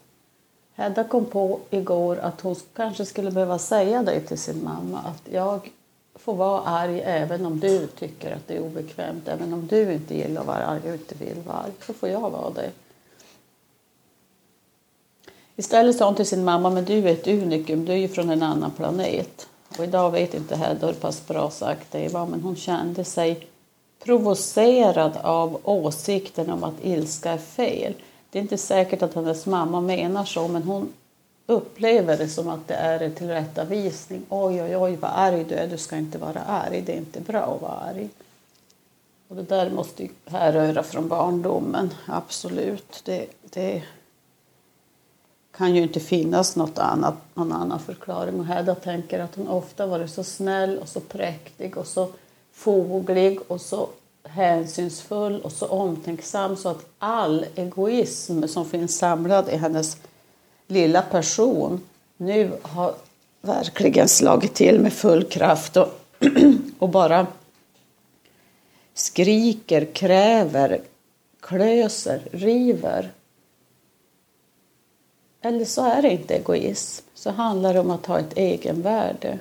Hedda 0.74 1.04
kom 1.04 1.24
på 1.24 1.60
igår 1.70 2.18
att 2.18 2.40
hon 2.40 2.56
kanske 2.74 3.04
skulle 3.04 3.30
behöva 3.30 3.58
säga 3.58 4.02
det 4.02 4.20
till 4.20 4.38
sin 4.38 4.64
mamma. 4.64 4.98
Att 4.98 5.32
jag 5.32 5.72
får 6.14 6.34
vara 6.34 6.60
arg 6.60 7.00
även 7.00 7.46
om 7.46 7.60
du 7.60 7.86
tycker 7.86 8.36
att 8.36 8.48
det 8.48 8.56
är 8.56 8.60
obekvämt. 8.60 9.28
Även 9.28 9.52
om 9.52 9.66
du 9.66 9.92
inte 9.92 10.16
gillar 10.16 10.40
att 10.40 10.46
vara 10.46 10.66
arg 10.66 10.88
och 10.88 10.94
inte 10.94 11.14
vill 11.14 11.40
vara 11.46 11.56
arg. 11.56 11.72
Så 11.86 11.92
får 11.92 12.08
jag 12.08 12.30
vara 12.30 12.50
det. 12.50 12.70
Istället 15.56 15.96
sa 15.96 16.04
hon 16.04 16.14
till 16.14 16.26
sin 16.26 16.44
mamma, 16.44 16.70
men 16.70 16.84
du 16.84 16.98
är 16.98 17.12
ett 17.12 17.28
unikum, 17.28 17.84
du 17.84 17.92
är 17.92 17.96
ju 17.96 18.08
från 18.08 18.30
en 18.30 18.42
annan 18.42 18.70
planet. 18.70 19.46
Och 19.78 19.84
idag 19.84 20.10
vet 20.10 20.34
inte 20.34 20.56
Hedda 20.56 20.86
hur 20.86 20.94
pass 20.94 21.26
bra 21.26 21.50
sagt 21.50 21.92
det 21.92 22.12
var, 22.12 22.26
men 22.26 22.40
hon 22.40 22.56
kände 22.56 23.04
sig 23.04 23.46
provocerad 24.04 25.16
av 25.22 25.60
åsikten 25.64 26.50
om 26.50 26.64
att 26.64 26.74
ilska 26.84 27.30
är 27.30 27.38
fel. 27.38 27.94
Det 28.30 28.38
är 28.38 28.42
inte 28.42 28.58
säkert 28.58 29.02
att 29.02 29.14
hennes 29.14 29.46
mamma 29.46 29.80
menar 29.80 30.24
så, 30.24 30.48
men 30.48 30.62
hon 30.62 30.92
upplever 31.46 32.18
det 32.18 32.28
som 32.28 32.48
att 32.48 32.68
det 32.68 32.74
är 32.74 33.00
en 33.00 33.14
tillrättavisning. 33.14 34.22
Oj, 34.28 34.62
oj, 34.62 34.76
oj, 34.76 34.96
vad 34.96 35.10
arg 35.14 35.44
du 35.44 35.54
är, 35.54 35.66
du 35.66 35.78
ska 35.78 35.96
inte 35.96 36.18
vara 36.18 36.40
arg, 36.40 36.82
det 36.86 36.92
är 36.92 36.96
inte 36.96 37.20
bra 37.20 37.40
att 37.40 37.62
vara 37.62 37.72
arg. 37.72 38.08
Och 39.28 39.36
det 39.36 39.42
där 39.42 39.70
måste 39.70 40.02
ju 40.02 40.08
härröra 40.26 40.82
från 40.82 41.08
barndomen, 41.08 41.94
absolut. 42.06 43.02
Det, 43.04 43.26
det 43.42 43.82
kan 45.56 45.74
ju 45.74 45.82
inte 45.82 46.00
finnas 46.00 46.56
något 46.56 46.78
annat, 46.78 47.14
någon 47.34 47.52
annan 47.52 47.80
förklaring. 47.80 48.40
Och 48.40 48.46
Hedda 48.46 48.74
tänker 48.74 49.20
att 49.20 49.34
hon 49.34 49.48
ofta 49.48 49.86
varit 49.86 50.10
så 50.10 50.24
snäll 50.24 50.78
och 50.78 50.88
så 50.88 51.00
präktig 51.00 51.76
och 51.78 51.86
så 51.86 52.08
foglig 52.52 53.38
och 53.48 53.60
så 53.60 53.88
hänsynsfull 54.22 55.40
och 55.40 55.52
så 55.52 55.66
omtänksam 55.66 56.56
så 56.56 56.68
att 56.68 56.86
all 56.98 57.46
egoism 57.54 58.46
som 58.46 58.66
finns 58.66 58.98
samlad 58.98 59.48
i 59.48 59.56
hennes 59.56 59.96
lilla 60.66 61.02
person 61.02 61.80
nu 62.16 62.52
har 62.62 62.94
verkligen 63.40 64.08
slagit 64.08 64.54
till 64.54 64.80
med 64.80 64.92
full 64.92 65.24
kraft 65.24 65.76
och, 65.76 66.00
och 66.78 66.88
bara 66.88 67.26
skriker, 68.94 69.84
kräver, 69.84 70.80
klöser, 71.40 72.22
river 72.30 73.10
eller 75.44 75.64
så 75.64 75.84
är 75.84 76.02
det 76.02 76.12
inte 76.12 76.34
egoism, 76.34 77.06
så 77.14 77.30
handlar 77.30 77.74
det 77.74 77.80
om 77.80 77.90
att 77.90 78.06
ha 78.06 78.18
ett 78.18 78.38
egenvärde. 78.38 79.38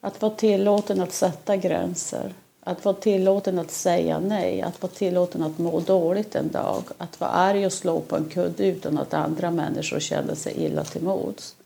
Att 0.00 0.22
vara 0.22 0.34
tillåten 0.34 1.00
att 1.00 1.12
sätta 1.12 1.56
gränser, 1.56 2.34
att 2.60 2.84
vara 2.84 2.96
tillåten 2.96 3.58
att 3.58 3.70
säga 3.70 4.18
nej, 4.18 4.62
att 4.62 4.82
vara 4.82 4.92
tillåten 4.92 5.42
att 5.42 5.58
må 5.58 5.80
dåligt 5.80 6.34
en 6.34 6.50
dag, 6.50 6.82
att 6.98 7.20
vara 7.20 7.30
arg 7.30 7.66
och 7.66 7.72
slå 7.72 8.00
på 8.00 8.16
en 8.16 8.28
kudde 8.28 8.66
utan 8.66 8.98
att 8.98 9.14
andra 9.14 9.50
människor 9.50 10.00
känner 10.00 10.34
sig 10.34 10.64
illa 10.64 10.84
till 10.84 11.02
mods. 11.02 11.56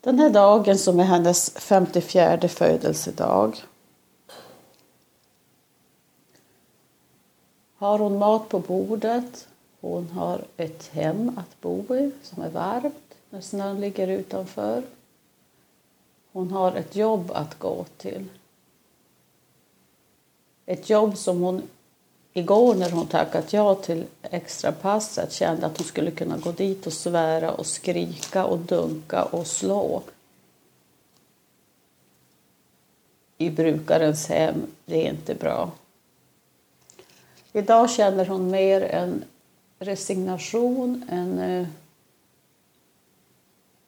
Den 0.00 0.18
här 0.18 0.30
dagen 0.30 0.78
som 0.78 1.00
är 1.00 1.04
hennes 1.04 1.50
54 1.50 2.48
födelsedag. 2.48 3.62
Har 7.78 7.98
hon 7.98 8.18
mat 8.18 8.48
på 8.48 8.58
bordet. 8.58 9.48
Hon 9.80 10.08
har 10.08 10.44
ett 10.56 10.88
hem 10.92 11.38
att 11.38 11.60
bo 11.60 11.96
i 11.96 12.10
som 12.22 12.42
är 12.42 12.50
varmt 12.50 13.14
när 13.30 13.40
snön 13.40 13.80
ligger 13.80 14.08
utanför. 14.08 14.82
Hon 16.32 16.50
har 16.50 16.72
ett 16.72 16.96
jobb 16.96 17.30
att 17.34 17.58
gå 17.58 17.84
till. 17.96 18.24
Ett 20.66 20.90
jobb 20.90 21.18
som 21.18 21.42
hon 21.42 21.62
igår 22.32 22.74
när 22.74 22.90
hon 22.90 23.06
tackat 23.06 23.52
ja 23.52 23.74
till 23.74 24.04
extrapasset 24.22 25.32
kände 25.32 25.66
att 25.66 25.78
hon 25.78 25.86
skulle 25.86 26.10
kunna 26.10 26.38
gå 26.38 26.52
dit 26.52 26.86
och 26.86 26.92
svära 26.92 27.52
och 27.52 27.66
skrika 27.66 28.44
och 28.44 28.58
dunka 28.58 29.24
och 29.24 29.46
slå. 29.46 30.02
I 33.38 33.50
brukarens 33.50 34.28
hem, 34.28 34.66
det 34.84 35.06
är 35.06 35.10
inte 35.10 35.34
bra. 35.34 35.70
Idag 37.58 37.90
känner 37.90 38.26
hon 38.26 38.50
mer 38.50 38.80
en 38.80 39.24
resignation, 39.78 41.04
en 41.08 41.38
eh, 41.38 41.68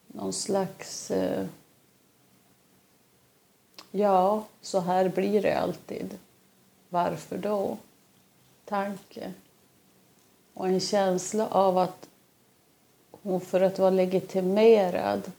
någon 0.07 0.33
slags... 0.33 1.11
Eh, 1.11 1.45
ja, 3.91 4.43
så 4.61 4.79
här 4.79 5.09
blir 5.09 5.41
det 5.41 5.59
alltid. 5.59 6.17
Varför 6.89 7.37
då? 7.37 7.77
Tanke. 8.65 9.33
Och 10.53 10.67
en 10.67 10.79
känsla 10.79 11.47
av 11.47 11.77
att 11.77 12.07
hon 13.11 13.41
för 13.41 13.61
att 13.61 13.79
vara 13.79 13.89
legitimerad 13.89 15.31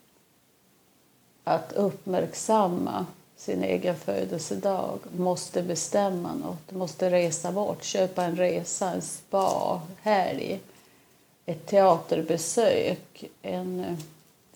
att 1.45 1.73
uppmärksamma 1.73 3.07
sin 3.43 3.65
egen 3.65 3.97
födelsedag, 3.97 4.99
måste 5.17 5.63
bestämma 5.63 6.35
något, 6.35 6.71
måste 6.71 7.11
resa 7.11 7.53
bort, 7.53 7.85
köpa 7.85 8.25
en 8.25 8.37
resa, 8.37 8.91
en 8.91 9.03
spa, 9.03 9.83
helg. 10.03 10.61
ett 11.47 11.67
teaterbesök, 11.67 13.25
en 13.43 13.81
eh, 13.81 13.99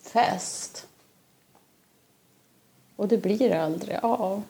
fest. 0.01 0.87
Och 2.95 3.07
det 3.07 3.17
blir 3.17 3.51
aldrig 3.51 3.97
av. 4.01 4.43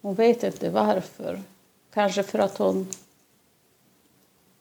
Hon 0.00 0.14
vet 0.14 0.42
inte 0.42 0.70
varför. 0.70 1.42
Kanske 1.92 2.22
för 2.22 2.38
att 2.38 2.58
hon 2.58 2.88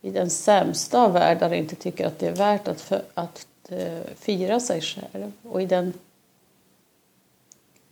i 0.02 0.12
den 0.12 0.30
sämsta 0.30 1.02
av 1.02 1.14
världar 1.14 1.54
inte 1.54 1.76
tycker 1.76 2.08
att 2.08 2.20
det 2.20 2.28
är 2.28 2.36
värt 2.36 2.68
att, 2.68 2.82
för, 2.82 3.04
att 3.14 3.48
uh, 3.72 4.02
fira 4.16 4.60
sig 4.60 4.82
själv. 4.82 5.32
Och 5.44 5.62
i 5.62 5.66
den 5.66 5.94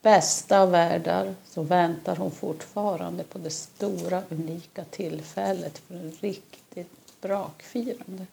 bästa 0.07 0.59
av 0.59 0.71
världar 0.71 1.35
så 1.45 1.63
väntar 1.63 2.15
hon 2.15 2.31
fortfarande 2.31 3.23
på 3.23 3.37
det 3.37 3.49
stora, 3.49 4.23
unika 4.29 4.83
tillfället 4.83 5.77
för 5.77 5.95
en 5.95 6.11
riktigt 6.11 7.21
brakfirande. 7.21 8.25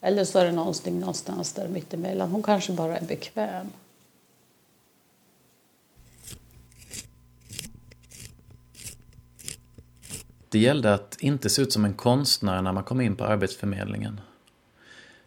Eller 0.00 0.24
så 0.24 0.38
är 0.38 0.44
det 0.44 0.52
någonting 0.52 1.00
någonstans 1.00 1.52
där 1.52 1.68
mittemellan. 1.68 2.30
Hon 2.30 2.42
kanske 2.42 2.72
bara 2.72 2.98
är 2.98 3.06
bekväm. 3.06 3.66
Det 10.48 10.58
gällde 10.58 10.94
att 10.94 11.16
inte 11.20 11.50
se 11.50 11.62
ut 11.62 11.72
som 11.72 11.84
en 11.84 11.94
konstnär 11.94 12.62
när 12.62 12.72
man 12.72 12.84
kom 12.84 13.00
in 13.00 13.16
på 13.16 13.24
Arbetsförmedlingen. 13.24 14.20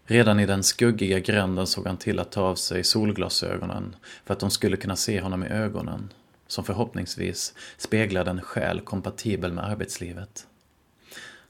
Redan 0.10 0.40
i 0.40 0.46
den 0.46 0.64
skuggiga 0.64 1.20
gränden 1.20 1.68
såg 1.68 1.88
han 1.88 1.98
till 1.98 2.20
att 2.20 2.32
ta 2.32 2.42
av 2.42 2.56
sig 2.56 2.84
solglasögonen 2.84 3.96
för 4.26 4.34
att 4.34 4.40
de 4.40 4.52
skulle 4.52 4.78
kunna 4.78 4.96
se 4.96 5.22
honom 5.22 5.44
i 5.44 5.48
ögonen, 5.48 6.14
som 6.48 6.64
förhoppningsvis 6.64 7.54
speglade 7.78 8.32
en 8.32 8.42
själ 8.42 8.82
kompatibel 8.82 9.54
med 9.54 9.66
arbetslivet. 9.66 10.48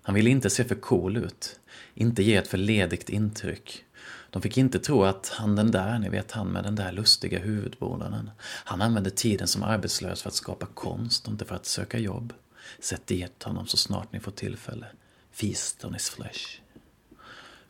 Han 0.01 0.15
ville 0.15 0.29
inte 0.29 0.49
se 0.49 0.63
för 0.63 0.75
cool 0.75 1.17
ut, 1.17 1.59
inte 1.93 2.23
ge 2.23 2.35
ett 2.35 2.47
för 2.47 2.57
ledigt 2.57 3.09
intryck. 3.09 3.83
De 4.29 4.41
fick 4.41 4.57
inte 4.57 4.79
tro 4.79 5.03
att 5.03 5.29
han 5.29 5.55
den 5.55 5.71
där, 5.71 5.99
ni 5.99 6.09
vet 6.09 6.31
han 6.31 6.47
med 6.47 6.63
den 6.63 6.75
där 6.75 6.91
lustiga 6.91 7.39
huvudbonaden, 7.39 8.29
han 8.41 8.81
använde 8.81 9.09
tiden 9.09 9.47
som 9.47 9.63
arbetslös 9.63 10.21
för 10.21 10.29
att 10.29 10.35
skapa 10.35 10.65
konst 10.65 11.25
och 11.25 11.31
inte 11.31 11.45
för 11.45 11.55
att 11.55 11.65
söka 11.65 11.99
jobb. 11.99 12.33
Sätt 12.79 13.07
dit 13.07 13.43
honom 13.43 13.67
så 13.67 13.77
snart 13.77 14.13
ni 14.13 14.19
får 14.19 14.31
tillfälle. 14.31 14.85
Feast 15.31 15.85
on 15.85 15.93
his 15.93 16.09
flesh. 16.09 16.61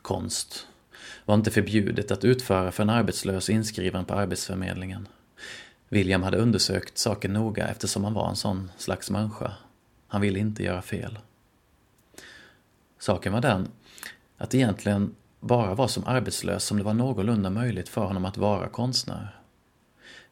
Konst 0.01 0.67
var 1.27 1.35
inte 1.35 1.51
förbjudet 1.51 2.11
att 2.11 2.25
utföra 2.25 2.71
för 2.71 2.83
en 2.83 2.89
arbetslös 2.89 3.49
inskriven 3.49 4.05
på 4.05 4.13
Arbetsförmedlingen. 4.13 5.07
William 5.89 6.23
hade 6.23 6.37
undersökt 6.37 6.97
saken 6.97 7.33
noga 7.33 7.67
eftersom 7.67 8.03
han 8.03 8.13
var 8.13 8.29
en 8.29 8.35
sån 8.35 8.71
slags 8.77 9.09
människa. 9.09 9.51
Han 10.07 10.21
ville 10.21 10.39
inte 10.39 10.63
göra 10.63 10.81
fel. 10.81 11.19
Saken 12.99 13.33
var 13.33 13.41
den 13.41 13.67
att 14.37 14.49
det 14.49 14.57
egentligen 14.57 15.15
bara 15.39 15.75
var 15.75 15.87
som 15.87 16.03
arbetslös 16.05 16.63
som 16.63 16.77
det 16.77 16.83
var 16.83 16.93
någorlunda 16.93 17.49
möjligt 17.49 17.89
för 17.89 18.05
honom 18.05 18.25
att 18.25 18.37
vara 18.37 18.67
konstnär. 18.67 19.35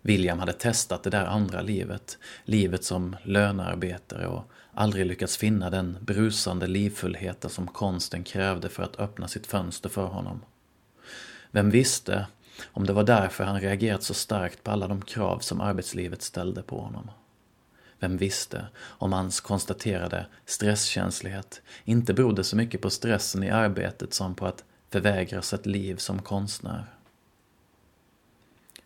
William 0.02 0.40
hade 0.40 0.54
testat 0.54 1.04
det 1.04 1.10
där 1.10 1.26
andra 1.26 1.62
livet, 1.62 2.18
livet 2.46 2.84
som 2.84 3.16
lönearbetare 3.24 4.28
och 4.28 4.52
aldrig 4.74 5.06
lyckats 5.06 5.38
finna 5.38 5.70
den 5.70 5.98
brusande 6.02 6.68
livfullheten 6.68 7.50
som 7.50 7.68
konsten 7.68 8.24
krävde 8.24 8.70
för 8.70 8.84
att 8.84 9.00
öppna 9.00 9.28
sitt 9.28 9.48
fönster 9.48 9.90
för 9.90 10.06
honom. 10.06 10.42
Vem 11.56 11.70
visste 11.70 12.28
om 12.72 12.86
det 12.86 12.94
var 12.94 13.04
därför 13.04 13.44
han 13.44 13.62
reagerat 13.62 14.04
så 14.04 14.14
starkt 14.14 14.64
på 14.64 14.72
alla 14.72 14.88
de 14.88 15.02
krav 15.02 15.40
som 15.40 15.62
arbetslivet 15.62 16.22
ställde 16.22 16.62
på 16.62 16.80
honom. 16.80 17.12
Vem 18.00 18.18
visste 18.18 18.68
om 18.78 19.14
hans 19.14 19.42
konstaterade 19.42 20.26
stresskänslighet 20.46 21.62
inte 21.84 22.14
berodde 22.14 22.44
så 22.44 22.56
mycket 22.56 22.82
på 22.82 22.90
stressen 22.90 23.44
i 23.44 23.50
arbetet 23.50 24.14
som 24.14 24.36
på 24.36 24.46
att 24.46 24.64
förvägras 24.90 25.54
ett 25.54 25.66
liv 25.66 25.96
som 25.96 26.22
konstnär. 26.22 26.86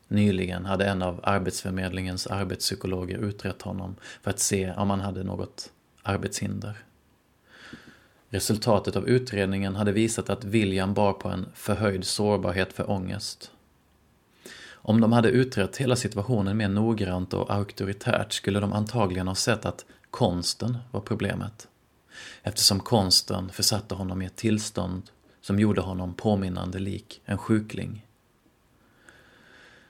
Nyligen 0.08 0.66
hade 0.66 0.86
en 0.86 1.02
av 1.02 1.20
Arbetsförmedlingens 1.24 2.28
arbetspsykologer 2.28 3.18
utrett 3.18 3.62
honom 3.62 3.96
för 4.22 4.30
att 4.30 4.40
se 4.40 4.72
om 4.72 4.90
han 4.90 5.02
hade 5.02 5.24
något 5.24 5.72
arbetshinder. 6.04 6.78
Resultatet 8.30 8.96
av 8.96 9.08
utredningen 9.08 9.76
hade 9.76 9.92
visat 9.92 10.30
att 10.30 10.44
William 10.44 10.94
bar 10.94 11.14
på 11.14 11.30
en 11.30 11.46
förhöjd 11.54 12.06
sårbarhet 12.06 12.74
för 12.74 12.90
ångest. 12.92 13.52
Om 14.72 15.02
de 15.02 15.12
hade 15.12 15.30
utrett 15.30 15.78
hela 15.78 15.96
situationen 15.96 16.58
mer 16.58 16.70
noggrant 16.70 17.34
och 17.34 17.54
auktoritärt 17.54 18.34
skulle 18.34 18.60
de 18.60 18.74
antagligen 18.74 19.28
ha 19.28 19.36
sett 19.36 19.66
att 19.66 19.86
konsten 20.12 20.78
var 20.92 21.02
problemet. 21.02 21.68
Eftersom 22.44 22.80
konsten 22.80 23.50
försatte 23.50 23.96
honom 23.96 24.22
i 24.22 24.26
ett 24.26 24.36
tillstånd 24.36 25.04
som 25.42 25.60
gjorde 25.60 25.82
honom 25.82 26.14
påminnande 26.14 26.80
lik 26.80 27.22
en 27.26 27.38
sjukling. 27.38 28.06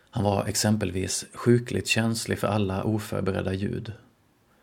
Han 0.09 0.23
var 0.23 0.45
exempelvis 0.45 1.25
sjukligt 1.33 1.87
känslig 1.87 2.39
för 2.39 2.47
alla 2.47 2.83
oförberedda 2.83 3.53
ljud. 3.53 3.93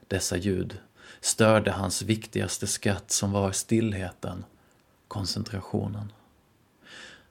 Dessa 0.09 0.37
ljud 0.37 0.79
störde 1.27 1.71
hans 1.71 2.03
viktigaste 2.03 2.67
skatt 2.67 3.11
som 3.11 3.33
var 3.33 3.53
stillheten, 3.53 4.45
koncentrationen. 5.09 6.13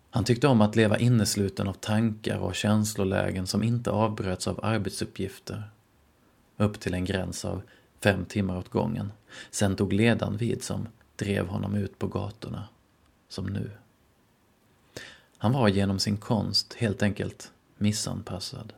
Han 0.09 0.23
tyckte 0.23 0.47
om 0.47 0.61
att 0.61 0.75
leva 0.75 0.97
innesluten 0.97 1.67
av 1.67 1.73
tankar 1.73 2.37
och 2.37 2.55
känslolägen 2.55 3.47
som 3.47 3.63
inte 3.63 3.91
avbröts 3.91 4.47
av 4.47 4.59
arbetsuppgifter. 4.63 5.63
Upp 6.57 6.79
till 6.79 6.93
en 6.93 7.05
gräns 7.05 7.45
av 7.45 7.61
fem 8.03 8.25
timmar 8.25 8.57
åt 8.57 8.69
gången. 8.69 9.11
Sen 9.51 9.75
tog 9.75 9.93
ledan 9.93 10.37
vid 10.37 10.63
som 10.63 10.87
drev 11.15 11.47
honom 11.47 11.75
ut 11.75 11.99
på 11.99 12.07
gatorna, 12.07 12.67
som 13.29 13.45
nu. 13.45 13.71
Han 15.37 15.53
var 15.53 15.67
genom 15.67 15.99
sin 15.99 16.17
konst 16.17 16.73
helt 16.73 17.03
enkelt 17.03 17.51
missanpassad. 17.77 18.73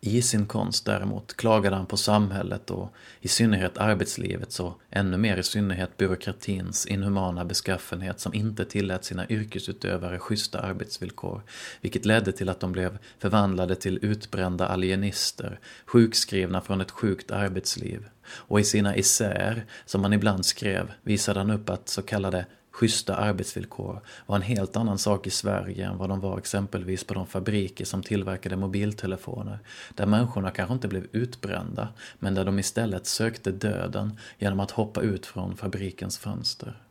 I 0.00 0.22
sin 0.22 0.46
konst 0.46 0.84
däremot 0.84 1.36
klagade 1.36 1.76
han 1.76 1.86
på 1.86 1.96
samhället 1.96 2.70
och 2.70 2.94
i 3.20 3.28
synnerhet 3.28 3.78
arbetslivets 3.78 4.60
och 4.60 4.80
ännu 4.90 5.16
mer 5.16 5.36
i 5.36 5.42
synnerhet 5.42 5.96
byråkratins 5.96 6.86
inhumana 6.86 7.44
beskaffenhet 7.44 8.20
som 8.20 8.34
inte 8.34 8.64
tillät 8.64 9.04
sina 9.04 9.28
yrkesutövare 9.28 10.18
schyssta 10.18 10.60
arbetsvillkor, 10.60 11.42
vilket 11.80 12.04
ledde 12.04 12.32
till 12.32 12.48
att 12.48 12.60
de 12.60 12.72
blev 12.72 12.98
förvandlade 13.18 13.74
till 13.74 13.98
utbrända 14.02 14.66
alienister, 14.66 15.60
sjukskrivna 15.86 16.60
från 16.60 16.80
ett 16.80 16.90
sjukt 16.90 17.30
arbetsliv. 17.30 18.08
Och 18.28 18.60
i 18.60 18.64
sina 18.64 18.94
essäer, 18.94 19.64
som 19.84 20.02
han 20.02 20.12
ibland 20.12 20.46
skrev, 20.46 20.92
visade 21.02 21.40
han 21.40 21.50
upp 21.50 21.70
att 21.70 21.88
så 21.88 22.02
kallade 22.02 22.46
schyssta 22.76 23.16
arbetsvillkor 23.16 24.00
var 24.26 24.36
en 24.36 24.42
helt 24.42 24.76
annan 24.76 24.98
sak 24.98 25.26
i 25.26 25.30
Sverige 25.30 25.86
än 25.86 25.98
vad 25.98 26.08
de 26.08 26.20
var 26.20 26.38
exempelvis 26.38 27.04
på 27.04 27.14
de 27.14 27.26
fabriker 27.26 27.84
som 27.84 28.02
tillverkade 28.02 28.56
mobiltelefoner, 28.56 29.58
där 29.94 30.06
människorna 30.06 30.50
kanske 30.50 30.74
inte 30.74 30.88
blev 30.88 31.06
utbrända, 31.12 31.88
men 32.18 32.34
där 32.34 32.44
de 32.44 32.58
istället 32.58 33.06
sökte 33.06 33.52
döden 33.52 34.18
genom 34.38 34.60
att 34.60 34.70
hoppa 34.70 35.00
ut 35.00 35.26
från 35.26 35.56
fabrikens 35.56 36.18
fönster. 36.18 36.82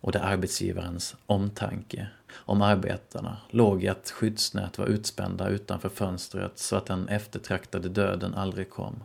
Och 0.00 0.12
där 0.12 0.20
arbetsgivarens 0.20 1.16
omtanke 1.26 2.06
om 2.32 2.62
arbetarna 2.62 3.36
låg 3.50 3.84
i 3.84 3.88
att 3.88 4.10
skyddsnät 4.10 4.78
var 4.78 4.86
utspända 4.86 5.48
utanför 5.48 5.88
fönstret 5.88 6.58
så 6.58 6.76
att 6.76 6.86
den 6.86 7.08
eftertraktade 7.08 7.88
döden 7.88 8.34
aldrig 8.34 8.70
kom. 8.70 9.02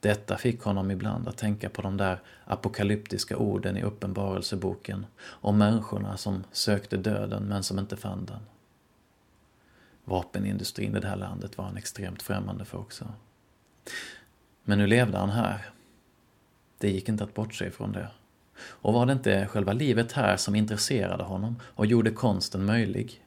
Detta 0.00 0.36
fick 0.36 0.62
honom 0.62 0.90
ibland 0.90 1.28
att 1.28 1.36
tänka 1.36 1.68
på 1.68 1.82
de 1.82 1.96
där 1.96 2.20
apokalyptiska 2.44 3.36
orden 3.36 3.76
i 3.76 3.82
Uppenbarelseboken 3.82 5.06
om 5.26 5.58
människorna 5.58 6.16
som 6.16 6.44
sökte 6.52 6.96
döden 6.96 7.42
men 7.42 7.62
som 7.62 7.78
inte 7.78 7.96
fann 7.96 8.24
den. 8.24 8.40
Vapenindustrin 10.04 10.96
i 10.96 11.00
det 11.00 11.08
här 11.08 11.16
landet 11.16 11.58
var 11.58 11.64
han 11.64 11.76
extremt 11.76 12.22
främmande 12.22 12.64
för 12.64 12.78
också. 12.78 13.04
Men 14.64 14.78
nu 14.78 14.86
levde 14.86 15.18
han 15.18 15.30
här. 15.30 15.70
Det 16.78 16.90
gick 16.90 17.08
inte 17.08 17.24
att 17.24 17.34
bortse 17.34 17.66
ifrån 17.66 17.92
det. 17.92 18.08
Och 18.60 18.92
var 18.92 19.06
det 19.06 19.12
inte 19.12 19.46
själva 19.46 19.72
livet 19.72 20.12
här 20.12 20.36
som 20.36 20.54
intresserade 20.54 21.22
honom 21.22 21.56
och 21.62 21.86
gjorde 21.86 22.10
konsten 22.10 22.64
möjlig? 22.64 23.24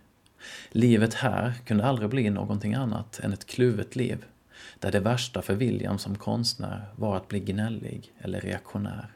Livet 0.69 1.13
här 1.13 1.53
kunde 1.65 1.85
aldrig 1.85 2.09
bli 2.09 2.29
någonting 2.29 2.73
annat 2.73 3.19
än 3.19 3.33
ett 3.33 3.45
kluvet 3.45 3.95
liv 3.95 4.25
där 4.83 4.91
det 4.91 4.99
värsta 4.99 5.41
för 5.41 5.55
William 5.55 5.97
som 5.97 6.15
konstnär 6.15 6.85
var 6.95 7.17
att 7.17 7.27
bli 7.27 7.39
gnällig 7.39 8.13
eller 8.17 8.41
reaktionär. 8.41 9.13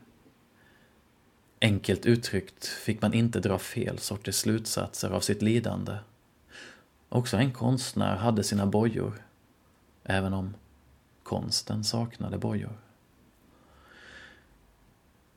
Enkelt 1.61 2.05
uttryckt 2.05 2.65
fick 2.65 3.01
man 3.01 3.13
inte 3.13 3.39
dra 3.39 3.59
fel 3.59 3.99
sorters 3.99 4.35
slutsatser 4.35 5.09
av 5.09 5.19
sitt 5.19 5.41
lidande. 5.41 5.97
Också 7.09 7.37
en 7.37 7.51
konstnär 7.51 8.15
hade 8.15 8.43
sina 8.43 8.65
bojor, 8.65 9.21
även 10.03 10.33
om 10.33 10.53
konsten 11.23 11.83
saknade 11.83 12.37
bojor. 12.37 12.77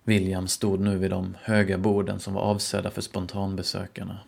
William 0.05 0.49
stod 0.49 0.81
nu 0.81 0.99
vid 0.99 1.11
de 1.11 1.37
höga 1.43 1.79
borden 1.79 2.21
som 2.21 2.35
var 2.35 2.43
avsedda 2.43 2.91
för 2.91 3.03
spontanbesökarna. 3.03 4.19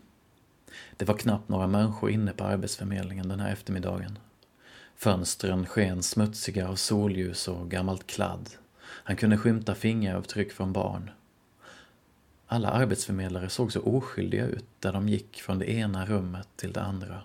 Det 0.97 1.05
var 1.05 1.15
knappt 1.15 1.49
några 1.49 1.67
människor 1.67 2.11
inne 2.11 2.33
på 2.33 2.45
Arbetsförmedlingen 2.45 3.29
den 3.29 3.41
här 3.41 3.53
eftermiddagen. 3.53 4.19
Fönstren 5.03 5.67
sken 5.67 6.03
smutsiga 6.03 6.69
av 6.69 6.75
solljus 6.75 7.49
och 7.49 7.71
gammalt 7.71 8.07
kladd. 8.07 8.51
Han 8.81 9.17
kunde 9.17 9.39
skymta 9.39 9.75
fingeravtryck 9.75 10.53
från 10.53 10.73
barn. 10.73 11.11
Alla 12.47 12.69
arbetsförmedlare 12.69 13.49
såg 13.49 13.73
så 13.73 13.81
oskyldiga 13.81 14.47
ut 14.47 14.65
där 14.79 14.93
de 14.93 15.09
gick 15.09 15.43
från 15.43 15.59
det 15.59 15.71
ena 15.71 16.07
rummet 16.07 16.49
till 16.57 16.73
det 16.73 16.83
andra. 16.83 17.21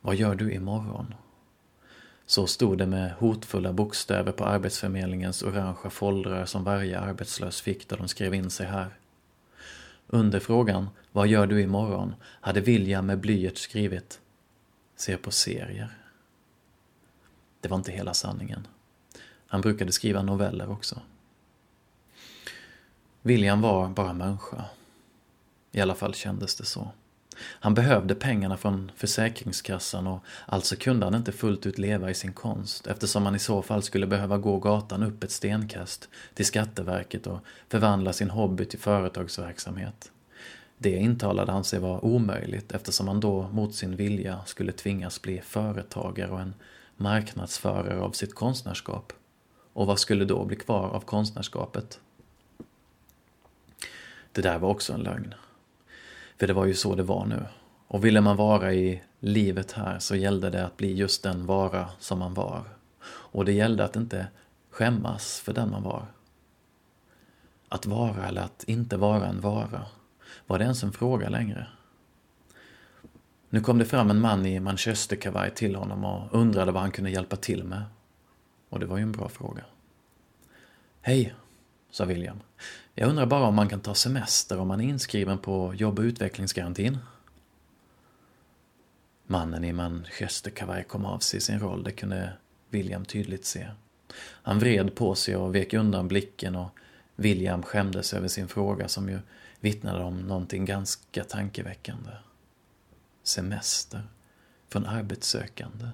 Vad 0.00 0.16
gör 0.16 0.34
du 0.34 0.52
imorgon? 0.52 1.14
Så 2.26 2.46
stod 2.46 2.78
det 2.78 2.86
med 2.86 3.12
hotfulla 3.12 3.72
bokstäver 3.72 4.32
på 4.32 4.44
Arbetsförmedlingens 4.44 5.42
orangea 5.42 5.90
foldrar 5.90 6.44
som 6.44 6.64
varje 6.64 7.00
arbetslös 7.00 7.60
fick 7.60 7.88
då 7.88 7.96
de 7.96 8.08
skrev 8.08 8.34
in 8.34 8.50
sig 8.50 8.66
här. 8.66 8.98
Under 10.06 10.40
frågan 10.40 10.88
”Vad 11.12 11.28
gör 11.28 11.46
du 11.46 11.62
imorgon?” 11.62 12.14
hade 12.22 12.60
William 12.60 13.06
med 13.06 13.18
blyert 13.18 13.58
skrivit 13.58 14.20
”Ser 14.96 15.16
på 15.16 15.30
serier”. 15.30 15.98
Det 17.60 17.68
var 17.68 17.76
inte 17.76 17.92
hela 17.92 18.14
sanningen. 18.14 18.66
Han 19.46 19.60
brukade 19.60 19.92
skriva 19.92 20.22
noveller 20.22 20.70
också. 20.70 21.00
William 23.22 23.60
var 23.60 23.88
bara 23.88 24.12
människa. 24.12 24.64
I 25.72 25.80
alla 25.80 25.94
fall 25.94 26.14
kändes 26.14 26.56
det 26.56 26.64
så. 26.64 26.90
Han 27.38 27.74
behövde 27.74 28.14
pengarna 28.14 28.56
från 28.56 28.92
Försäkringskassan 28.96 30.06
och 30.06 30.24
alltså 30.46 30.76
kunde 30.76 31.06
han 31.06 31.14
inte 31.14 31.32
fullt 31.32 31.66
ut 31.66 31.78
leva 31.78 32.10
i 32.10 32.14
sin 32.14 32.32
konst 32.32 32.86
eftersom 32.86 33.26
han 33.26 33.34
i 33.34 33.38
så 33.38 33.62
fall 33.62 33.82
skulle 33.82 34.06
behöva 34.06 34.38
gå 34.38 34.58
gatan 34.58 35.02
upp 35.02 35.24
ett 35.24 35.30
stenkast 35.30 36.08
till 36.34 36.46
Skatteverket 36.46 37.26
och 37.26 37.38
förvandla 37.68 38.12
sin 38.12 38.30
hobby 38.30 38.64
till 38.64 38.78
företagsverksamhet. 38.78 40.10
Det 40.78 40.96
intalade 40.96 41.52
han 41.52 41.64
sig 41.64 41.78
var 41.78 42.04
omöjligt 42.04 42.72
eftersom 42.72 43.08
han 43.08 43.20
då 43.20 43.48
mot 43.48 43.74
sin 43.74 43.96
vilja 43.96 44.40
skulle 44.46 44.72
tvingas 44.72 45.22
bli 45.22 45.40
företagare 45.40 46.30
och 46.30 46.40
en 46.40 46.54
marknadsförare 46.96 48.00
av 48.00 48.10
sitt 48.10 48.34
konstnärskap. 48.34 49.12
Och 49.72 49.86
vad 49.86 49.98
skulle 49.98 50.24
då 50.24 50.44
bli 50.44 50.56
kvar 50.56 50.88
av 50.88 51.00
konstnärskapet? 51.00 52.00
Det 54.32 54.42
där 54.42 54.58
var 54.58 54.68
också 54.68 54.92
en 54.92 55.00
lögn. 55.00 55.34
För 56.38 56.46
det 56.46 56.52
var 56.52 56.66
ju 56.66 56.74
så 56.74 56.94
det 56.94 57.02
var 57.02 57.26
nu. 57.26 57.46
Och 57.88 58.04
ville 58.04 58.20
man 58.20 58.36
vara 58.36 58.74
i 58.74 59.02
livet 59.20 59.72
här 59.72 59.98
så 59.98 60.16
gällde 60.16 60.50
det 60.50 60.66
att 60.66 60.76
bli 60.76 60.94
just 60.94 61.22
den 61.22 61.46
vara 61.46 61.88
som 61.98 62.18
man 62.18 62.34
var. 62.34 62.64
Och 63.06 63.44
det 63.44 63.52
gällde 63.52 63.84
att 63.84 63.96
inte 63.96 64.26
skämmas 64.70 65.40
för 65.40 65.52
den 65.52 65.70
man 65.70 65.82
var. 65.82 66.06
Att 67.68 67.86
vara 67.86 68.26
eller 68.26 68.42
att 68.42 68.64
inte 68.64 68.96
vara 68.96 69.26
en 69.26 69.40
vara, 69.40 69.86
var 70.46 70.58
det 70.58 70.64
ens 70.64 70.82
en 70.82 70.92
fråga 70.92 71.28
längre? 71.28 71.66
Nu 73.48 73.60
kom 73.60 73.78
det 73.78 73.84
fram 73.84 74.10
en 74.10 74.20
man 74.20 74.46
i 74.46 74.60
manchesterkavaj 74.60 75.50
till 75.54 75.76
honom 75.76 76.04
och 76.04 76.40
undrade 76.40 76.72
vad 76.72 76.82
han 76.82 76.90
kunde 76.90 77.10
hjälpa 77.10 77.36
till 77.36 77.64
med. 77.64 77.82
Och 78.68 78.80
det 78.80 78.86
var 78.86 78.96
ju 78.96 79.02
en 79.02 79.12
bra 79.12 79.28
fråga. 79.28 79.64
Hej, 81.00 81.34
sa 81.90 82.04
William. 82.04 82.40
Jag 82.94 83.08
undrar 83.08 83.26
bara 83.26 83.44
om 83.44 83.54
man 83.54 83.68
kan 83.68 83.80
ta 83.80 83.94
semester 83.94 84.58
om 84.58 84.68
man 84.68 84.80
är 84.80 84.84
inskriven 84.84 85.38
på 85.38 85.74
jobb 85.74 85.98
och 85.98 86.02
utvecklingsgarantin? 86.02 86.98
Mannen 89.26 89.64
i 89.64 89.72
manchesterkavaj 89.72 90.84
kom 90.84 91.04
av 91.04 91.18
sig 91.18 91.38
i 91.38 91.40
sin 91.40 91.60
roll, 91.60 91.82
det 91.82 91.92
kunde 91.92 92.32
William 92.70 93.04
tydligt 93.04 93.44
se. 93.44 93.66
Han 94.18 94.58
vred 94.58 94.94
på 94.94 95.14
sig 95.14 95.36
och 95.36 95.54
vek 95.54 95.74
undan 95.74 96.08
blicken 96.08 96.56
och 96.56 96.78
William 97.16 97.62
skämdes 97.62 98.14
över 98.14 98.28
sin 98.28 98.48
fråga 98.48 98.88
som 98.88 99.08
ju 99.08 99.18
vittnade 99.66 100.04
om 100.04 100.18
någonting 100.18 100.64
ganska 100.64 101.24
tankeväckande. 101.24 102.10
Semester 103.22 104.02
från 104.68 104.86
arbetssökande. 104.86 105.88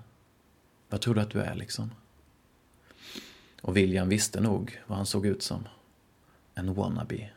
Vad 0.88 1.00
tror 1.00 1.14
du 1.14 1.20
att 1.20 1.30
du 1.30 1.40
är 1.40 1.54
liksom? 1.54 1.90
Och 3.62 3.76
William 3.76 4.08
visste 4.08 4.40
nog 4.40 4.82
vad 4.87 4.96
han 4.96 5.06
såg 5.06 5.26
ut 5.26 5.42
som 5.42 5.68
en 6.54 6.74
wannabe. 6.74 7.30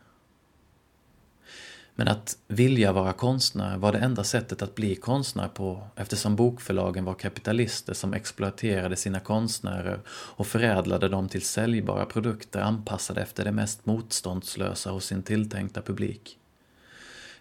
Men 1.98 2.08
att 2.08 2.38
vilja 2.48 2.92
vara 2.92 3.14
konstnär 3.14 3.78
var 3.78 3.92
det 3.92 3.98
enda 3.98 4.24
sättet 4.24 4.62
att 4.62 4.76
bli 4.76 4.96
konstnär 4.96 5.48
på 5.48 5.88
eftersom 5.96 6.36
bokförlagen 6.36 7.06
var 7.06 7.14
kapitalister 7.14 7.94
som 7.94 8.14
exploaterade 8.14 8.96
sina 8.96 9.20
konstnärer 9.20 10.00
och 10.10 10.48
förädlade 10.48 11.10
dem 11.10 11.30
till 11.30 11.46
säljbara 11.46 12.06
produkter 12.06 12.62
anpassade 12.62 13.22
efter 13.22 13.44
det 13.44 13.52
mest 13.52 13.86
motståndslösa 13.86 14.92
hos 14.92 15.06
sin 15.06 15.24
tilltänkta 15.24 15.82
publik. 15.82 16.38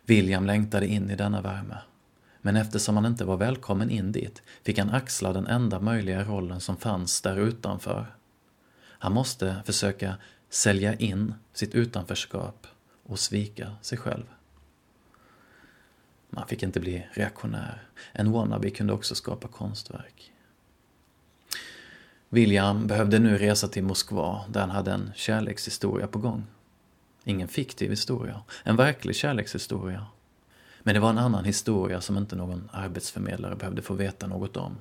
William 0.06 0.46
längtade 0.46 0.86
in 0.86 1.10
i 1.10 1.16
denna 1.16 1.40
värme. 1.40 1.78
Men 2.40 2.56
eftersom 2.56 2.96
han 2.96 3.06
inte 3.06 3.24
var 3.24 3.36
välkommen 3.36 3.90
in 3.90 4.12
dit 4.12 4.42
fick 4.62 4.78
han 4.78 4.90
axla 4.90 5.32
den 5.32 5.46
enda 5.46 5.80
möjliga 5.80 6.24
rollen 6.24 6.60
som 6.60 6.76
fanns 6.76 7.20
där 7.20 7.36
utanför. 7.36 8.06
Han 8.98 9.12
måste 9.12 9.62
försöka 9.66 10.14
sälja 10.50 10.94
in 10.94 11.34
sitt 11.52 11.74
utanförskap 11.74 12.66
och 13.02 13.18
svika 13.18 13.72
sig 13.82 13.98
själv. 13.98 14.24
Man 16.34 16.46
fick 16.46 16.62
inte 16.62 16.80
bli 16.80 17.06
reaktionär. 17.12 17.82
En 18.12 18.32
wannabe 18.32 18.70
kunde 18.70 18.92
också 18.92 19.14
skapa 19.14 19.48
konstverk. 19.48 20.32
William 22.28 22.86
behövde 22.86 23.18
nu 23.18 23.38
resa 23.38 23.68
till 23.68 23.84
Moskva 23.84 24.44
där 24.48 24.60
han 24.60 24.70
hade 24.70 24.92
en 24.92 25.12
kärlekshistoria 25.14 26.06
på 26.06 26.18
gång. 26.18 26.46
Ingen 27.24 27.48
fiktiv 27.48 27.90
historia, 27.90 28.40
en 28.62 28.76
verklig 28.76 29.16
kärlekshistoria. 29.16 30.06
Men 30.82 30.94
det 30.94 31.00
var 31.00 31.10
en 31.10 31.18
annan 31.18 31.44
historia 31.44 32.00
som 32.00 32.18
inte 32.18 32.36
någon 32.36 32.70
arbetsförmedlare 32.72 33.56
behövde 33.56 33.82
få 33.82 33.94
veta 33.94 34.26
något 34.26 34.56
om. 34.56 34.76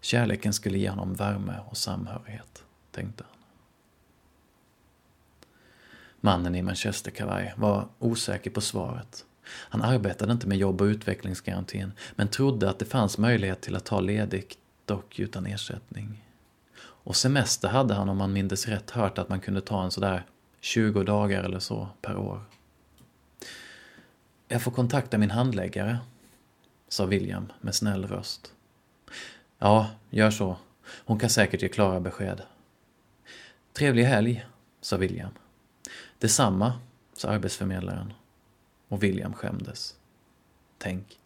Kärleken 0.00 0.52
skulle 0.52 0.78
ge 0.78 0.88
honom 0.88 1.14
värme 1.14 1.54
och 1.66 1.76
samhörighet, 1.76 2.64
tänkte 2.90 3.24
han. 3.28 3.36
Mannen 6.20 6.54
i 6.54 6.62
manchesterkavaj 6.62 7.54
var 7.56 7.88
osäker 7.98 8.50
på 8.50 8.60
svaret. 8.60 9.24
Han 9.48 9.82
arbetade 9.82 10.32
inte 10.32 10.48
med 10.48 10.58
jobb 10.58 10.80
och 10.80 10.86
utvecklingsgarantin, 10.86 11.92
men 12.16 12.28
trodde 12.28 12.70
att 12.70 12.78
det 12.78 12.84
fanns 12.84 13.18
möjlighet 13.18 13.60
till 13.60 13.76
att 13.76 13.84
ta 13.84 14.00
ledigt, 14.00 14.58
dock 14.84 15.18
utan 15.18 15.46
ersättning. 15.46 16.22
Och 16.78 17.16
semester 17.16 17.68
hade 17.68 17.94
han 17.94 18.08
om 18.08 18.16
man 18.16 18.32
mindes 18.32 18.68
rätt 18.68 18.90
hört 18.90 19.18
att 19.18 19.28
man 19.28 19.40
kunde 19.40 19.60
ta 19.60 19.84
en 19.84 19.90
sådär 19.90 20.24
20 20.60 21.02
dagar 21.02 21.42
eller 21.42 21.58
så 21.58 21.88
per 22.02 22.16
år. 22.16 22.40
Jag 24.48 24.62
får 24.62 24.70
kontakta 24.70 25.18
min 25.18 25.30
handläggare, 25.30 25.98
sa 26.88 27.06
William 27.06 27.52
med 27.60 27.74
snäll 27.74 28.06
röst. 28.06 28.52
Ja, 29.58 29.90
gör 30.10 30.30
så. 30.30 30.56
Hon 31.04 31.18
kan 31.18 31.30
säkert 31.30 31.62
ge 31.62 31.68
klara 31.68 32.00
besked. 32.00 32.42
Trevlig 33.72 34.04
helg, 34.04 34.46
sa 34.80 34.96
William. 34.96 35.30
Detsamma, 36.18 36.72
sa 37.12 37.28
arbetsförmedlaren. 37.28 38.12
Och 38.88 39.02
William 39.02 39.34
skämdes. 39.34 39.96
Tänk, 40.78 41.18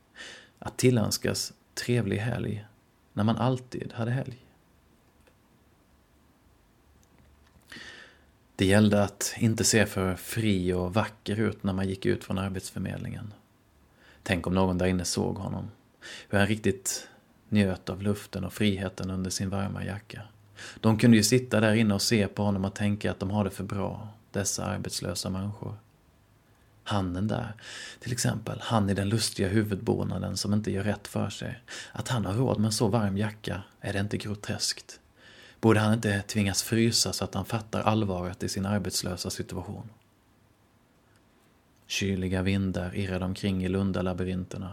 att 0.59 0.77
tillönskas 0.77 1.53
trevlig 1.75 2.19
helg 2.19 2.67
när 3.13 3.25
man 3.25 3.37
alltid 3.37 3.93
hade 3.93 4.11
helg. 4.11 4.47
Det 8.57 8.67
gällde 8.67 9.03
att 9.03 9.35
inte 9.39 9.65
se 9.65 9.87
för 9.87 10.15
fri 10.15 10.73
och 10.73 10.95
vacker 10.95 11.41
ut 11.41 11.63
när 11.63 11.73
man 11.73 11.89
gick 11.89 12.07
ut 12.07 12.25
från 12.25 12.39
arbetsförmedlingen. 12.39 13.35
Tänk 14.23 14.47
om 14.47 14.55
någon 14.55 14.79
där 14.79 14.87
inne 14.87 15.05
såg 15.05 15.37
honom. 15.37 15.71
Hur 16.29 16.39
han 16.39 16.47
riktigt 16.47 17.09
njöt 17.49 17.89
av 17.91 18.03
luften 18.03 18.45
och 18.45 18.53
friheten 18.53 19.11
under 19.11 19.31
sin 19.31 19.51
varma 19.51 19.85
jacka. 19.85 20.23
De 20.81 20.99
kunde 20.99 21.17
ju 21.17 21.23
sitta 21.23 21.61
där 21.61 21.75
inne 21.75 21.95
och 21.95 22.03
se 22.03 22.29
på 22.29 22.43
honom 22.43 22.65
och 22.65 22.75
tänka 22.75 23.11
att 23.11 23.21
de 23.21 23.31
har 23.31 23.45
det 23.45 23.51
för 23.51 23.65
bra, 23.65 24.09
dessa 24.31 24.65
arbetslösa 24.65 25.31
människor. 25.31 25.75
Handen 26.91 27.29
där, 27.29 27.55
till 28.01 28.13
exempel, 28.13 28.59
han 28.63 28.91
i 28.91 28.95
den 28.95 29.09
lustiga 29.09 29.49
huvudbonaden 29.49 30.37
som 30.37 30.55
inte 30.55 30.71
gör 30.71 30.85
rätt 30.85 31.09
för 31.09 31.31
sig. 31.31 31.63
Att 31.93 32.09
han 32.09 32.25
har 32.25 32.35
råd 32.35 32.59
med 32.59 32.67
en 32.67 32.73
så 32.73 32.89
varm 32.89 33.19
jacka, 33.19 33.63
är 33.81 33.93
det 33.93 34.01
inte 34.01 34.17
groteskt? 34.17 35.01
Borde 35.61 35.81
han 35.81 35.95
inte 35.95 36.23
tvingas 36.23 36.63
frysa 36.63 37.13
så 37.13 37.25
att 37.25 37.35
han 37.35 37.45
fattar 37.45 37.81
allvaret 37.81 38.43
i 38.43 38.49
sin 38.49 38.67
arbetslösa 38.67 39.31
situation? 39.31 39.89
Kyliga 41.87 42.43
vindar 42.43 42.97
irrade 42.97 43.25
omkring 43.25 43.65
i 43.65 43.69
Lundalabyrinterna. 43.69 44.73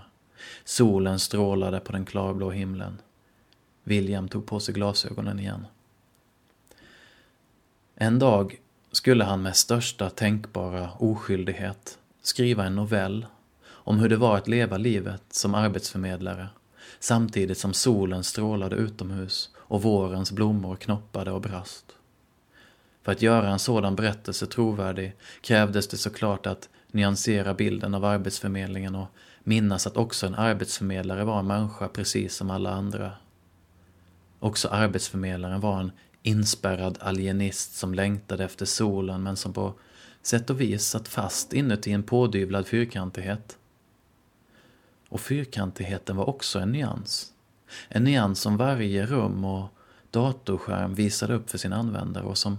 Solen 0.64 1.20
strålade 1.20 1.80
på 1.80 1.92
den 1.92 2.06
klarblå 2.06 2.52
himlen. 2.52 2.98
William 3.84 4.28
tog 4.28 4.46
på 4.46 4.60
sig 4.60 4.74
glasögonen 4.74 5.40
igen. 5.40 5.68
En 7.96 8.20
dag 8.20 8.60
skulle 8.92 9.24
han 9.24 9.42
med 9.42 9.56
största 9.56 10.10
tänkbara 10.10 10.92
oskyldighet 10.92 12.00
skriva 12.28 12.66
en 12.66 12.76
novell 12.76 13.26
om 13.70 14.00
hur 14.00 14.10
det 14.10 14.18
var 14.18 14.38
att 14.38 14.48
leva 14.48 14.78
livet 14.78 15.24
som 15.30 15.56
arbetsförmedlare 15.56 16.48
samtidigt 17.00 17.58
som 17.58 17.74
solen 17.74 18.24
strålade 18.24 18.76
utomhus 18.76 19.50
och 19.58 19.82
vårens 19.82 20.32
blommor 20.32 20.76
knoppade 20.76 21.32
och 21.32 21.42
brast. 21.42 21.86
För 23.04 23.12
att 23.12 23.22
göra 23.22 23.50
en 23.50 23.60
sådan 23.60 23.96
berättelse 23.96 24.46
trovärdig 24.46 25.16
krävdes 25.42 25.88
det 25.88 25.98
såklart 25.98 26.46
att 26.46 26.70
nyansera 26.92 27.54
bilden 27.54 27.94
av 27.94 28.06
arbetsförmedlingen 28.06 28.96
och 28.96 29.08
minnas 29.44 29.88
att 29.88 29.98
också 29.98 30.28
en 30.28 30.36
arbetsförmedlare 30.36 31.24
var 31.24 31.40
en 31.40 31.48
människa 31.48 31.88
precis 31.88 32.36
som 32.36 32.50
alla 32.50 32.72
andra. 32.72 33.12
Också 34.40 34.68
arbetsförmedlaren 34.68 35.62
var 35.62 35.80
en 35.80 35.92
inspärrad 36.22 36.98
alienist 37.02 37.76
som 37.76 37.94
längtade 37.94 38.44
efter 38.44 38.66
solen 38.66 39.24
men 39.24 39.36
som 39.36 39.54
på 39.54 39.74
sätt 40.28 40.50
och 40.50 40.62
vis 40.62 40.86
satt 40.86 41.08
fast 41.08 41.54
inuti 41.54 41.92
en 41.92 42.04
pådyvlad 42.04 42.68
fyrkantighet. 42.68 43.58
Och 45.10 45.22
fyrkantigheten 45.22 46.16
var 46.16 46.30
också 46.30 46.60
en 46.60 46.72
nyans. 46.72 47.34
En 47.88 48.04
nyans 48.04 48.40
som 48.40 48.58
varje 48.58 49.06
rum 49.06 49.46
och 49.46 49.68
datorskärm 50.12 50.94
visade 50.94 51.34
upp 51.34 51.50
för 51.50 51.58
sin 51.58 51.74
användare 51.74 52.24
och 52.24 52.38
som 52.38 52.58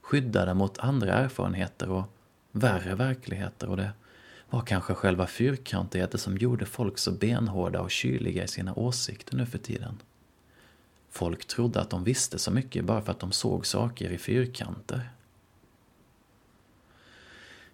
skyddade 0.00 0.54
mot 0.54 0.78
andra 0.78 1.12
erfarenheter 1.12 1.90
och 1.90 2.04
värre 2.52 2.94
verkligheter 2.94 3.68
och 3.68 3.76
det 3.76 3.90
var 4.50 4.60
kanske 4.60 4.94
själva 4.94 5.26
fyrkantigheten 5.26 6.20
som 6.20 6.38
gjorde 6.38 6.66
folk 6.66 6.98
så 6.98 7.12
benhårda 7.12 7.80
och 7.80 7.90
kyliga 7.90 8.44
i 8.44 8.48
sina 8.48 8.74
åsikter 8.74 9.36
nu 9.36 9.46
för 9.46 9.58
tiden. 9.58 10.02
Folk 11.10 11.46
trodde 11.46 11.80
att 11.80 11.90
de 11.90 12.04
visste 12.04 12.38
så 12.38 12.50
mycket 12.50 12.84
bara 12.84 13.02
för 13.02 13.12
att 13.12 13.20
de 13.20 13.32
såg 13.32 13.66
saker 13.66 14.10
i 14.10 14.18
fyrkanter. 14.18 15.10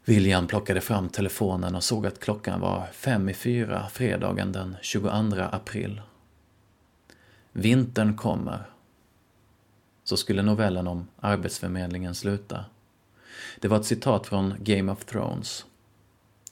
William 0.05 0.47
plockade 0.47 0.81
fram 0.81 1.09
telefonen 1.09 1.75
och 1.75 1.85
såg 1.85 2.07
att 2.07 2.21
klockan 2.21 2.61
var 2.61 2.87
fem 2.93 3.29
i 3.29 3.35
fyra 3.35 3.89
fredagen 3.89 4.53
den 4.53 4.77
22 4.83 5.09
april. 5.53 6.01
Vintern 7.53 8.17
kommer. 8.17 8.63
Så 10.05 10.17
skulle 10.17 10.43
novellen 10.43 10.87
om 10.87 11.09
Arbetsförmedlingen 11.21 12.15
sluta. 12.15 12.65
Det 13.61 13.69
var 13.69 13.77
ett 13.77 13.87
citat 13.87 14.27
från 14.27 14.55
Game 14.59 14.93
of 14.93 15.05
Thrones. 15.05 15.65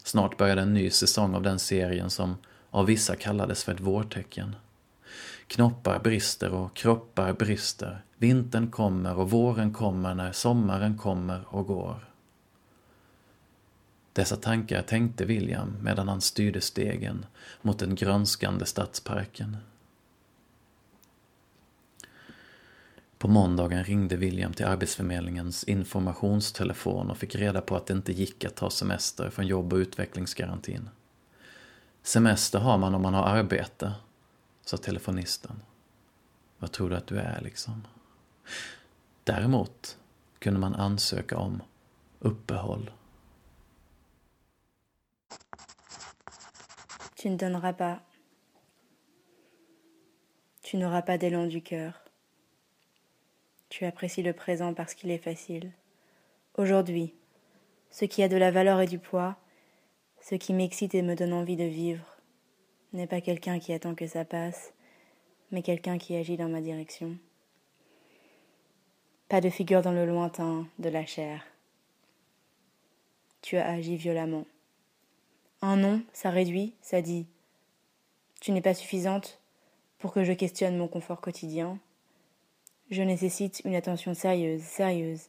Snart 0.05 0.37
började 0.37 0.63
en 0.63 0.75
ny 0.75 0.91
säsong 0.91 1.35
av 1.35 1.43
den 1.43 1.59
serien 1.59 2.11
som 2.11 2.37
av 2.71 2.87
vissa 2.87 3.17
kallades 3.17 3.65
för 3.65 3.73
ett 3.73 3.81
vårtecken. 3.81 4.57
Knoppar 5.47 5.99
brister 5.99 6.55
och 6.55 6.77
kroppar 6.77 7.33
brister. 7.33 8.05
Vintern 8.17 8.71
kommer 8.71 9.19
och 9.19 9.31
våren 9.31 9.73
kommer 9.73 10.15
när 10.15 10.33
sommaren 10.33 10.99
kommer 10.99 11.55
och 11.55 11.67
går. 11.67 12.10
Dessa 14.13 14.37
tankar 14.37 14.83
tänkte 14.83 15.25
William 15.25 15.77
medan 15.83 16.09
han 16.09 16.21
styrde 16.21 16.61
stegen 16.61 17.27
mot 17.63 17.79
den 17.79 17.95
grönskande 17.95 18.67
stadsparken. 18.67 19.57
På 23.19 23.29
måndagen 23.29 23.85
ringde 23.85 24.17
William 24.17 24.53
till 24.53 24.67
Arbetsförmedlingens 24.67 25.65
informationstelefon 25.65 27.11
och 27.11 27.19
fick 27.19 27.35
reda 27.35 27.61
på 27.61 27.77
att 27.77 27.87
det 27.87 27.93
inte 27.93 28.13
gick 28.13 28.45
att 28.45 28.57
ta 28.57 28.71
semester 28.71 29.31
från 29.31 29.47
jobb 29.47 29.73
och 29.73 29.77
utvecklingsgarantin. 29.77 30.89
Semester 32.03 32.59
har 32.59 32.79
man 32.79 32.95
om 32.95 33.03
man 33.03 33.15
har 33.15 33.25
arbete, 33.25 33.93
sa 34.65 34.77
telefonisten. 34.77 35.63
Vad 36.59 36.73
tror 36.73 36.91
du 36.91 36.97
att 36.97 37.07
du 37.07 37.19
är, 37.19 37.41
liksom? 37.41 37.87
Däremot 39.25 39.99
kunde 40.39 40.61
man 40.61 40.75
ansöka 40.75 41.37
om 41.37 41.63
uppehåll. 42.19 42.91
Tu 47.17 47.29
ne 47.29 47.37
donneras 47.37 47.73
pas. 47.73 48.01
Tu 50.63 50.77
n'auras 50.77 51.03
pas 51.03 51.19
d'élan 51.19 51.47
du 51.47 51.63
cœur. 51.63 52.03
Tu 53.69 53.85
apprécies 53.85 54.23
le 54.23 54.33
présent 54.33 54.73
parce 54.73 54.95
qu'il 54.95 55.11
est 55.11 55.19
facile. 55.19 55.71
Aujourd'hui, 56.57 57.15
ce 57.91 58.05
qui 58.05 58.23
a 58.23 58.29
de 58.29 58.37
la 58.37 58.51
valeur 58.51 58.81
et 58.81 58.87
du 58.87 58.99
poids, 58.99 59.37
ce 60.21 60.35
qui 60.35 60.53
m'excite 60.53 60.95
et 60.95 61.03
me 61.03 61.15
donne 61.15 61.33
envie 61.33 61.57
de 61.57 61.65
vivre, 61.65 62.17
n'est 62.93 63.07
pas 63.07 63.21
quelqu'un 63.21 63.59
qui 63.59 63.73
attend 63.73 63.95
que 63.95 64.07
ça 64.07 64.25
passe, 64.25 64.73
mais 65.51 65.63
quelqu'un 65.63 65.99
qui 65.99 66.17
agit 66.17 66.37
dans 66.37 66.49
ma 66.49 66.61
direction. 66.61 67.17
Pas 69.29 69.41
de 69.41 69.51
figure 69.51 69.83
dans 69.83 69.93
le 69.93 70.07
lointain 70.07 70.67
de 70.79 70.89
la 70.89 71.07
chair. 71.07 71.45
Tu 73.43 73.57
as 73.57 73.69
agi 73.69 73.97
violemment. 73.97 74.47
Un 75.63 75.77
non, 75.77 76.03
ça 76.15 76.31
réduit, 76.31 76.75
ça 76.81 77.03
dit 77.03 77.27
Tu 78.41 78.53
n'es 78.53 78.63
pas 78.63 78.73
suffisante 78.73 79.39
pour 79.99 80.13
que 80.13 80.25
je 80.25 80.33
questionne 80.33 80.79
mon 80.79 80.89
confort 80.89 81.21
quotidien. 81.21 81.79
Je 82.91 83.03
nécessite 83.03 83.61
une 83.67 83.75
attention 83.75 84.15
sérieuse, 84.15 84.63
sérieuse, 84.63 85.29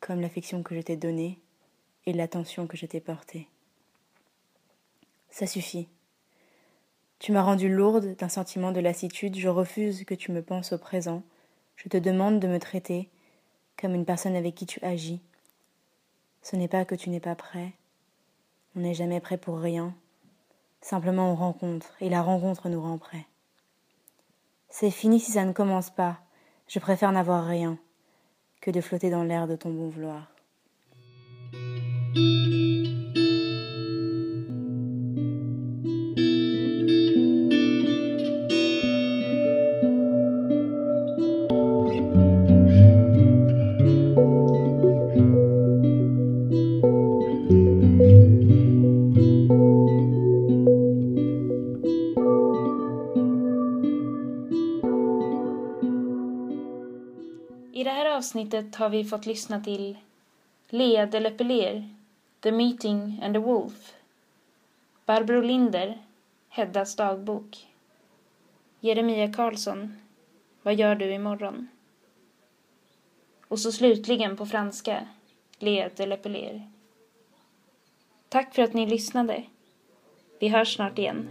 comme 0.00 0.20
l'affection 0.20 0.64
que 0.64 0.74
je 0.74 0.80
t'ai 0.80 0.96
donnée 0.96 1.38
et 2.06 2.12
l'attention 2.12 2.66
que 2.66 2.76
je 2.76 2.86
t'ai 2.86 3.00
portée. 3.00 3.48
Ça 5.30 5.46
suffit. 5.46 5.88
Tu 7.20 7.30
m'as 7.30 7.42
rendue 7.42 7.68
lourde 7.68 8.16
d'un 8.16 8.28
sentiment 8.28 8.72
de 8.72 8.80
lassitude, 8.80 9.38
je 9.38 9.48
refuse 9.48 10.04
que 10.04 10.14
tu 10.14 10.32
me 10.32 10.42
penses 10.42 10.72
au 10.72 10.78
présent, 10.78 11.22
je 11.76 11.88
te 11.88 11.96
demande 11.96 12.40
de 12.40 12.48
me 12.48 12.58
traiter 12.58 13.08
comme 13.80 13.94
une 13.94 14.04
personne 14.04 14.34
avec 14.34 14.54
qui 14.54 14.66
tu 14.66 14.80
agis. 14.82 15.20
Ce 16.42 16.56
n'est 16.56 16.68
pas 16.68 16.84
que 16.84 16.94
tu 16.94 17.10
n'es 17.10 17.20
pas 17.20 17.34
prêt, 17.36 17.72
on 18.76 18.80
n'est 18.80 18.94
jamais 18.94 19.20
prêt 19.20 19.38
pour 19.38 19.58
rien, 19.58 19.94
simplement 20.82 21.32
on 21.32 21.34
rencontre, 21.34 21.94
et 22.00 22.10
la 22.10 22.22
rencontre 22.22 22.68
nous 22.68 22.80
rend 22.80 22.98
prêts. 22.98 23.26
C'est 24.68 24.90
fini 24.90 25.18
si 25.18 25.32
ça 25.32 25.44
ne 25.44 25.52
commence 25.52 25.90
pas, 25.90 26.18
je 26.68 26.78
préfère 26.78 27.10
n'avoir 27.10 27.46
rien 27.46 27.78
que 28.60 28.70
de 28.70 28.80
flotter 28.80 29.10
dans 29.10 29.24
l'air 29.24 29.46
de 29.46 29.56
ton 29.56 29.70
bon 29.70 29.88
vouloir. 29.88 30.30
Avsnittet 58.36 58.74
har 58.76 58.88
vi 58.88 59.04
fått 59.04 59.26
lyssna 59.26 59.60
till 59.60 59.96
Lea 60.68 61.06
de 61.06 61.20
Lepelier, 61.20 61.88
The 62.40 62.52
Meeting 62.52 63.20
and 63.22 63.34
the 63.34 63.38
Wolf, 63.38 63.94
Barbro 65.06 65.40
Linder, 65.40 65.98
Heddas 66.48 66.96
dagbok, 66.96 67.66
Jeremia 68.80 69.32
Karlsson, 69.32 69.96
Vad 70.62 70.74
gör 70.74 70.94
du 70.94 71.12
imorgon? 71.12 71.68
Och 73.48 73.58
så 73.58 73.72
slutligen 73.72 74.36
på 74.36 74.46
franska, 74.46 75.08
Lea 75.58 75.90
de 75.96 76.06
Lepelier. 76.06 76.70
Tack 78.28 78.54
för 78.54 78.62
att 78.62 78.74
ni 78.74 78.86
lyssnade. 78.86 79.44
Vi 80.40 80.48
hörs 80.48 80.74
snart 80.74 80.98
igen. 80.98 81.28